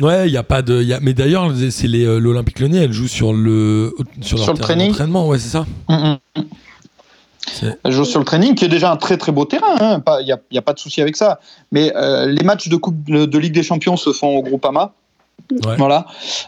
[0.00, 0.82] Ouais, il y a pas de.
[0.82, 4.44] y a- mais d'ailleurs, c'est les, euh, l'Olympique Lyonnais, elle joue sur le sur, leur
[4.44, 4.88] Sur le training.
[4.88, 5.66] d'entraînement, ouais, c'est ça.
[5.88, 5.94] Mm,
[6.38, 6.40] mm.
[7.84, 9.76] Elle joue sur le training, qui est déjà un très très beau terrain.
[9.80, 10.00] hein.
[10.00, 11.40] Pas- Il n'y a, a pas de souci avec ça.
[11.72, 14.94] Mais euh, les matchs de Coupe de, Ligue des Champions se font au Groupama.
[15.50, 15.76] Ouais.
[15.76, 16.06] Voilà.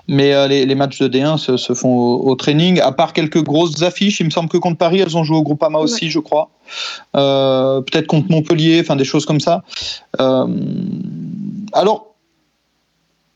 [0.09, 2.81] Mais euh, les, les matchs de D1 se, se font au, au training.
[2.81, 5.43] À part quelques grosses affiches, il me semble que contre Paris, elles ont joué au
[5.43, 6.49] Groupama aussi, je crois.
[7.17, 9.63] Euh, Peut-être contre Montpellier, enfin des choses comme ça.
[10.21, 10.47] Euh,
[11.75, 12.14] alors,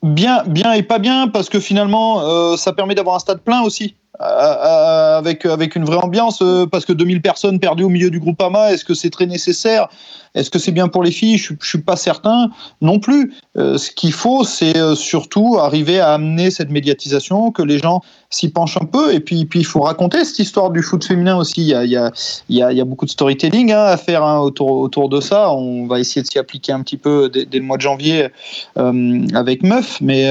[0.03, 3.63] bien, bien et pas bien, parce que finalement, euh, ça permet d'avoir un stade plein
[3.63, 3.95] aussi.
[4.21, 8.73] Avec, avec une vraie ambiance, parce que 2000 personnes perdues au milieu du groupe AMA,
[8.73, 9.89] est-ce que c'est très nécessaire?
[10.35, 11.39] Est-ce que c'est bien pour les filles?
[11.39, 12.51] Je ne suis pas certain
[12.81, 13.33] non plus.
[13.57, 18.77] ce qu'il faut, c'est surtout arriver à amener cette médiatisation, que les gens s'y penchent
[18.77, 21.63] un peu, et puis, puis il faut raconter cette histoire du foot féminin aussi.
[21.63, 22.13] Il y a, il y a,
[22.49, 25.53] il y a, beaucoup de storytelling hein, à faire hein, autour, autour de ça.
[25.53, 28.29] On va essayer de s'y appliquer un petit peu dès, dès le mois de janvier
[28.77, 30.31] avec Meuf, mais,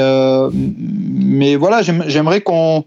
[0.53, 2.85] mais voilà, j'aimerais qu'on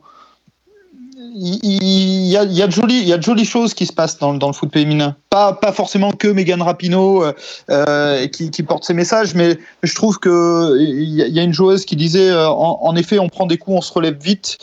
[1.34, 4.18] il y, a, y a de jolies, y a de jolies choses qui se passent
[4.18, 5.16] dans, dans le foot féminin.
[5.30, 7.32] Pas, pas forcément que Megan Rapinoe euh,
[7.70, 11.96] euh, qui, porte ces messages, mais je trouve que il y, a une joueuse qui
[11.96, 14.58] disait euh, en, effet, on prend des coups, on se relève vite,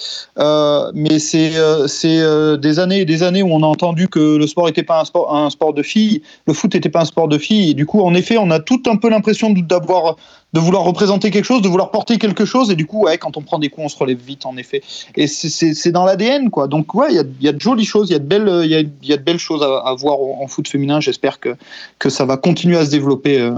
[0.94, 1.54] mais c'est
[1.88, 5.00] c'est des années et des années où on a entendu que le sport n'était pas
[5.00, 7.74] un sport, un sport de filles, le foot n'était pas un sport de filles, et
[7.74, 10.16] du coup, en effet, on a tout un peu l'impression d'avoir
[10.58, 13.38] de vouloir représenter quelque chose, de vouloir porter quelque chose, et du coup, ouais, quand
[13.38, 14.82] on prend des coups, on se relève vite, en effet.
[15.16, 16.68] Et c'est dans l'ADN, quoi.
[16.68, 19.14] Donc, ouais, il y a, de jolies choses, il y a de belles, y y
[19.14, 21.00] a de belles choses à, voir en foot féminin.
[21.00, 21.56] J'espère que,
[22.00, 23.40] que ça va continuer à se développer.
[23.40, 23.52] Euh,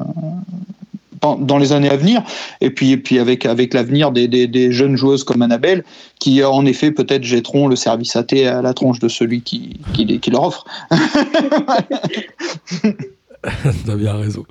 [1.22, 2.24] dans les années à venir,
[2.62, 5.84] et puis, et puis avec, avec l'avenir des, des, jeunes joueuses comme Annabelle,
[6.18, 9.82] qui en effet peut-être jetteront le service à thé à la tronche de celui qui,
[9.94, 10.66] qui leur offre.
[13.86, 14.46] T'as bien raison.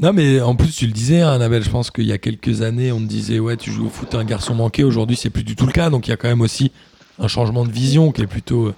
[0.00, 2.62] Non, mais en plus, tu le disais, hein, Annabelle, je pense qu'il y a quelques
[2.62, 4.84] années, on te disait, ouais, tu joues au foot, un garçon manqué.
[4.84, 5.90] Aujourd'hui, c'est plus du tout le cas.
[5.90, 6.72] Donc, il y a quand même aussi
[7.18, 8.74] un changement de vision qui est plutôt euh,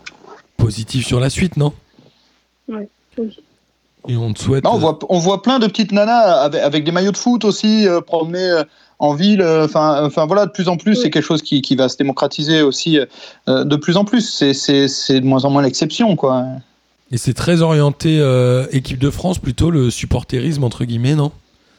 [0.56, 1.72] positif sur la suite, non?
[2.68, 2.88] Ouais,
[4.08, 4.64] Et on te souhaite.
[4.64, 7.44] Non, on, voit, on voit plein de petites nanas avec, avec des maillots de foot
[7.44, 8.50] aussi, euh, promener.
[8.50, 8.64] Euh,
[8.98, 11.90] en ville, enfin, enfin voilà, de plus en plus, c'est quelque chose qui, qui, va
[11.90, 12.98] se démocratiser aussi
[13.46, 14.42] de plus en plus.
[14.54, 16.46] C'est de moins en moins l'exception, quoi.
[17.12, 21.32] Et c'est très orienté euh, équipe de France, plutôt le supporterisme, entre guillemets, non?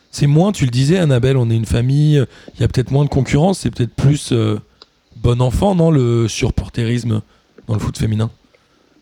[0.10, 2.24] C'est moins, tu le disais, Annabelle, on est une famille,
[2.56, 4.60] il y a peut-être moins de concurrence, c'est peut-être plus euh,
[5.18, 7.22] bon enfant, non, le supporterisme
[7.68, 8.32] dans le foot féminin?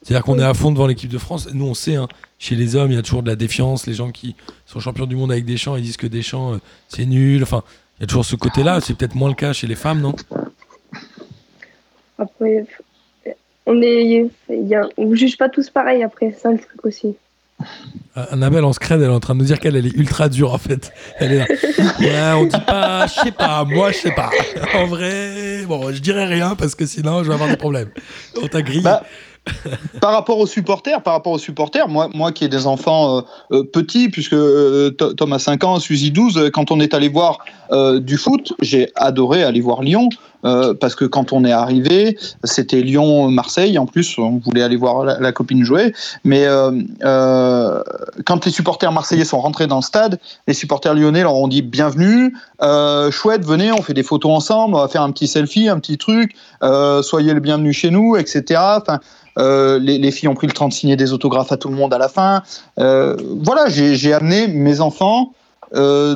[0.05, 1.49] C'est-à-dire qu'on est à fond devant l'équipe de France.
[1.51, 2.07] Nous, on sait, hein,
[2.37, 3.87] chez les hommes, il y a toujours de la défiance.
[3.87, 4.35] Les gens qui
[4.67, 6.57] sont champions du monde avec Deschamps, ils disent que Deschamps, euh,
[6.89, 7.41] c'est nul.
[7.41, 7.63] Enfin,
[7.97, 8.81] il y a toujours ce côté-là.
[8.81, 10.13] C'est peut-être moins le cas chez les femmes, non?
[12.19, 12.67] Après,
[13.65, 14.27] on est,
[14.97, 17.15] on juge pas tous pareil après, c'est ça le truc aussi.
[18.17, 20.53] Euh, Annabelle en scred, elle est en train de nous dire qu'elle est ultra dure
[20.53, 20.91] en fait.
[21.19, 21.45] Elle est là.
[21.99, 24.29] Ouais, on dit pas, je sais pas, moi je sais pas.
[24.75, 27.89] En vrai, bon, je dirais rien parce que sinon je vais avoir des problèmes.
[28.41, 28.81] On t'a grillé.
[28.81, 29.03] Bah,
[30.01, 33.21] par rapport aux supporters, par rapport aux supporters, moi, moi qui ai des enfants euh,
[33.51, 37.39] euh, petits, puisque euh, Tom a 5 ans, Suzy 12, quand on est allé voir
[37.99, 40.09] du foot, j'ai adoré aller voir Lyon.
[40.79, 43.77] Parce que quand on est arrivé, c'était Lyon-Marseille.
[43.79, 45.93] En plus, on voulait aller voir la, copine jouer.
[46.23, 46.45] Mais
[47.01, 51.61] quand les supporters marseillais sont rentrés dans le stade, les supporters lyonnais leur ont dit
[51.61, 52.35] bienvenue,
[53.11, 55.97] chouette, venez, on fait des photos ensemble, on va faire un petit selfie, un petit
[55.97, 56.35] truc,
[57.01, 58.61] soyez le bienvenu chez nous, etc.
[59.37, 61.93] Euh, les, filles ont pris le temps de signer des autographes à tout le monde
[61.93, 62.43] à la fin.
[62.79, 65.33] Euh, voilà, j'ai amené mes enfants
[65.73, 66.15] euh,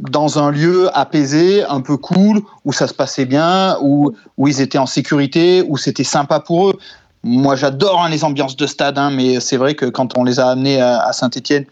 [0.00, 4.60] dans un lieu apaisé, un peu cool, où ça se passait bien, où, où ils
[4.60, 6.78] étaient en sécurité, où c'était sympa pour eux.
[7.22, 10.40] Moi, j'adore hein, les ambiances de stade, hein, mais c'est vrai que quand on les
[10.40, 11.66] a amenés à, à Saint-Etienne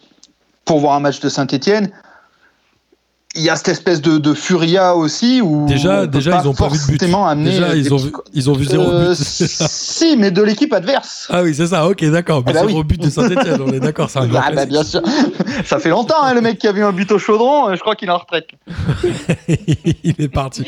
[0.66, 1.90] pour voir un match de Saint-Etienne,
[3.38, 6.68] il y a cette espèce de, de furia aussi où déjà déjà ils ont pas
[6.68, 7.00] vu de but.
[7.00, 9.16] Déjà ils ont vu, ils ont vu zéro euh, but.
[9.18, 11.26] si mais de l'équipe adverse.
[11.38, 13.80] Ah oui c'est ça ok d'accord mais ah bah zéro but de Saint-Etienne on est
[13.80, 15.02] d'accord un ah bah bien sûr
[15.64, 17.94] ça fait longtemps hein, le mec qui a vu un but au chaudron je crois
[17.94, 18.48] qu'il est en retraite.
[19.48, 20.64] il est parti.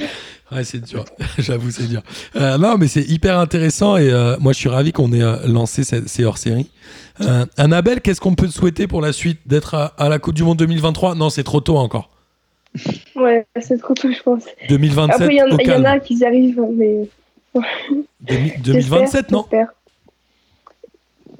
[0.52, 1.04] Ouais, c'est dur.
[1.38, 2.02] J'avoue, c'est dur.
[2.36, 5.36] Euh, non, mais c'est hyper intéressant et euh, moi, je suis ravi qu'on ait euh,
[5.46, 6.70] lancé ces, ces hors-séries.
[7.20, 9.40] Euh, Annabelle, qu'est-ce qu'on peut te souhaiter pour la suite?
[9.46, 12.10] D'être à, à, la Coupe du Monde 2023 Non, c'est trop tôt encore.
[13.16, 14.44] Ouais, c'est trop tôt, je pense.
[14.68, 15.14] 2027.
[15.14, 17.08] Après, il y, y, en a qui y arrivent, mais.
[18.60, 19.44] 2027, non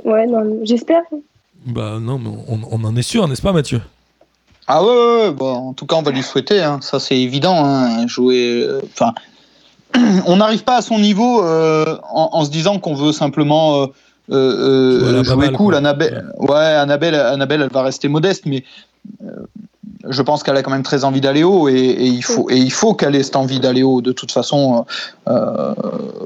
[0.04, 1.02] Ouais, non, j'espère.
[1.66, 3.80] Bah non, mais on, on en est sûr, n'est-ce pas, Mathieu?
[4.72, 6.62] Ah ouais, ouais, bon, en tout cas, on va lui souhaiter.
[6.62, 6.78] Hein.
[6.80, 7.64] Ça, c'est évident.
[7.64, 8.06] Hein.
[8.06, 8.62] Jouer.
[8.62, 9.14] Euh, enfin,
[10.26, 13.86] on n'arrive pas à son niveau euh, en, en, se disant qu'on veut simplement euh,
[14.30, 15.74] euh jouer cool.
[15.74, 18.62] Annabelle, ouais, Annabelle, Annabelle, elle va rester modeste, mais
[20.08, 22.56] je pense qu'elle a quand même très envie d'aller haut et, et, il faut et
[22.56, 24.00] il faut qu'elle ait cette envie d'aller haut.
[24.00, 24.86] De toute façon,
[25.28, 25.74] euh,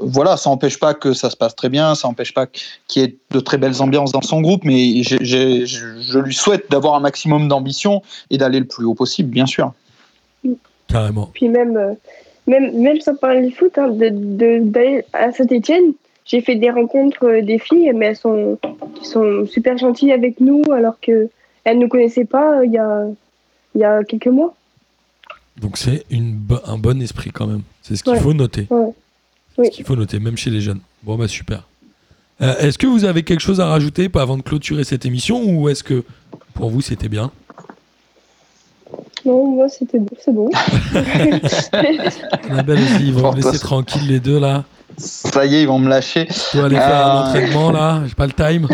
[0.01, 2.45] voilà, ça n'empêche pas que ça se passe très bien, ça n'empêche pas
[2.87, 5.65] qu'il y ait de très belles ambiances dans son groupe, mais j ai, j ai,
[5.65, 9.73] je lui souhaite d'avoir un maximum d'ambition et d'aller le plus haut possible, bien sûr.
[10.87, 11.29] Carrément.
[11.33, 11.93] Puis même, euh,
[12.47, 17.25] même, même sans parler du foot, hein, d'aller de, à Saint-Etienne, j'ai fait des rencontres
[17.25, 18.57] euh, des filles, mais elles sont,
[19.01, 21.29] sont super gentilles avec nous, alors qu'elles
[21.65, 23.05] ne nous connaissaient pas il y a
[23.75, 24.53] il y a quelques mois.
[25.61, 26.05] Donc c'est
[26.65, 27.61] un bon esprit quand même.
[27.81, 28.19] C'est ce qu'il ouais.
[28.19, 28.67] faut noter.
[28.69, 28.93] Ouais.
[29.57, 29.67] Oui.
[29.67, 30.81] Ce qu'il faut noter, même chez les jeunes.
[31.03, 31.63] Bon, bah super.
[32.41, 35.41] Euh, est-ce que vous avez quelque chose à rajouter pas avant de clôturer cette émission
[35.45, 36.03] ou est-ce que
[36.53, 37.31] pour vous c'était bien?
[39.25, 40.49] Non, moi, c'était bon, c'est bon.
[42.49, 44.65] Annabelle aussi, ils vont me laisser tranquille les deux là.
[44.97, 46.27] Ça y est, ils vont me lâcher.
[46.29, 47.11] Je dois aller faire Euh.
[47.11, 48.67] un entraînement là, j'ai pas le time.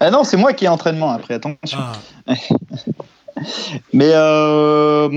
[0.00, 1.78] Ah non, c'est moi qui ai entraînement après, attention.
[1.78, 1.92] Ah,
[3.92, 5.08] Mais euh,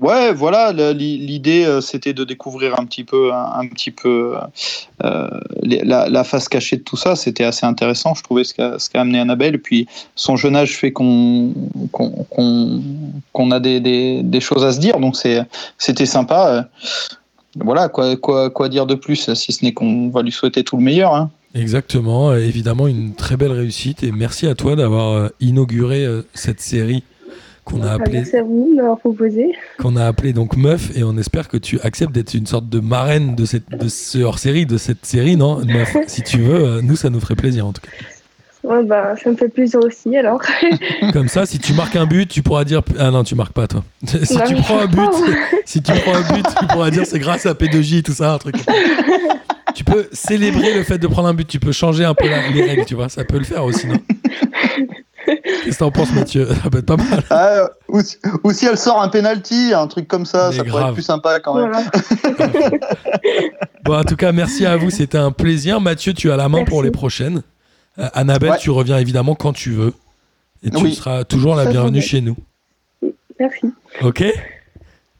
[0.00, 4.34] ouais, voilà, l'idée euh, c'était de découvrir un petit peu, un, petit peu
[5.04, 5.28] euh,
[5.62, 7.16] la, face cachée de tout ça.
[7.16, 9.60] C'était assez intéressant, je trouvais ce qu'a qu'a amené Annabelle.
[9.60, 11.52] Puis son jeune âge fait qu'on
[11.90, 15.16] qu'on a des, choses à se dire, donc
[15.78, 16.68] c'était sympa.
[17.56, 20.76] Voilà, quoi, quoi, quoi dire de plus, si ce n'est qu'on va lui souhaiter tout
[20.76, 21.14] le meilleur.
[21.14, 21.30] hein.
[21.54, 27.02] Exactement, évidemment une très belle réussite et merci à toi d'avoir inauguré cette série
[27.68, 29.52] qu'on a appelée Merci à vous de m'avoir proposé.
[29.78, 32.80] qu'on a appelé donc Meuf et on espère que tu acceptes d'être une sorte de
[32.80, 35.96] marraine de cette de ce hors-série de cette série non Meuf?
[36.06, 37.88] Si tu veux euh, nous ça nous ferait plaisir en tout cas.
[38.64, 40.42] Ouais, bah, ça me fait plaisir aussi, alors.
[41.12, 43.68] Comme ça si tu marques un but, tu pourras dire ah non, tu marques pas
[43.68, 43.84] toi.
[44.04, 45.10] si Non, tu prends un but,
[45.64, 48.38] si tu prends un but, tu pourras dire c'est grâce à P2J tout ça un
[48.38, 48.56] truc.
[49.76, 52.48] Tu peux célébrer le fait de prendre un but, tu peux changer un peu la-
[52.48, 53.94] les règles, tu vois, ça peut le faire aussi non?
[55.64, 57.22] Qu'est-ce que t'en penses Mathieu Ça peut être pas mal.
[57.30, 60.64] Ah, ou, si, ou si elle sort un penalty, un truc comme ça, Mais ça
[60.64, 60.88] pourrait grave.
[60.88, 61.70] être plus sympa quand même.
[61.70, 62.70] Voilà.
[63.84, 65.80] Bon, en tout cas, merci à vous, c'était un plaisir.
[65.80, 67.42] Mathieu, tu as la main pour les prochaines.
[67.98, 68.58] Euh, Annabelle, Ouais.
[68.58, 69.94] tu reviens évidemment quand tu veux.
[70.62, 70.94] Et tu Oui.
[70.94, 72.36] seras toujours la bienvenue chez nous.
[73.40, 73.72] Merci.
[74.02, 74.24] Ok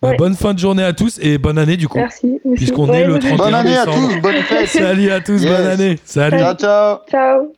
[0.02, 0.16] Bah, Ouais.
[0.16, 1.98] Bonne fin de journée à tous et bonne année du coup.
[1.98, 2.40] Merci.
[2.56, 3.18] Puisqu'on Ouais, est le ouais.
[3.20, 4.09] 31 Bonne année à décembre.
[4.14, 4.68] tous, bonne fête.
[4.68, 5.50] Salut à tous, Yes.
[5.56, 5.98] bonne année.
[6.04, 6.38] Salut.
[6.38, 6.98] Ciao, ciao.
[7.11, 7.57] Ciao.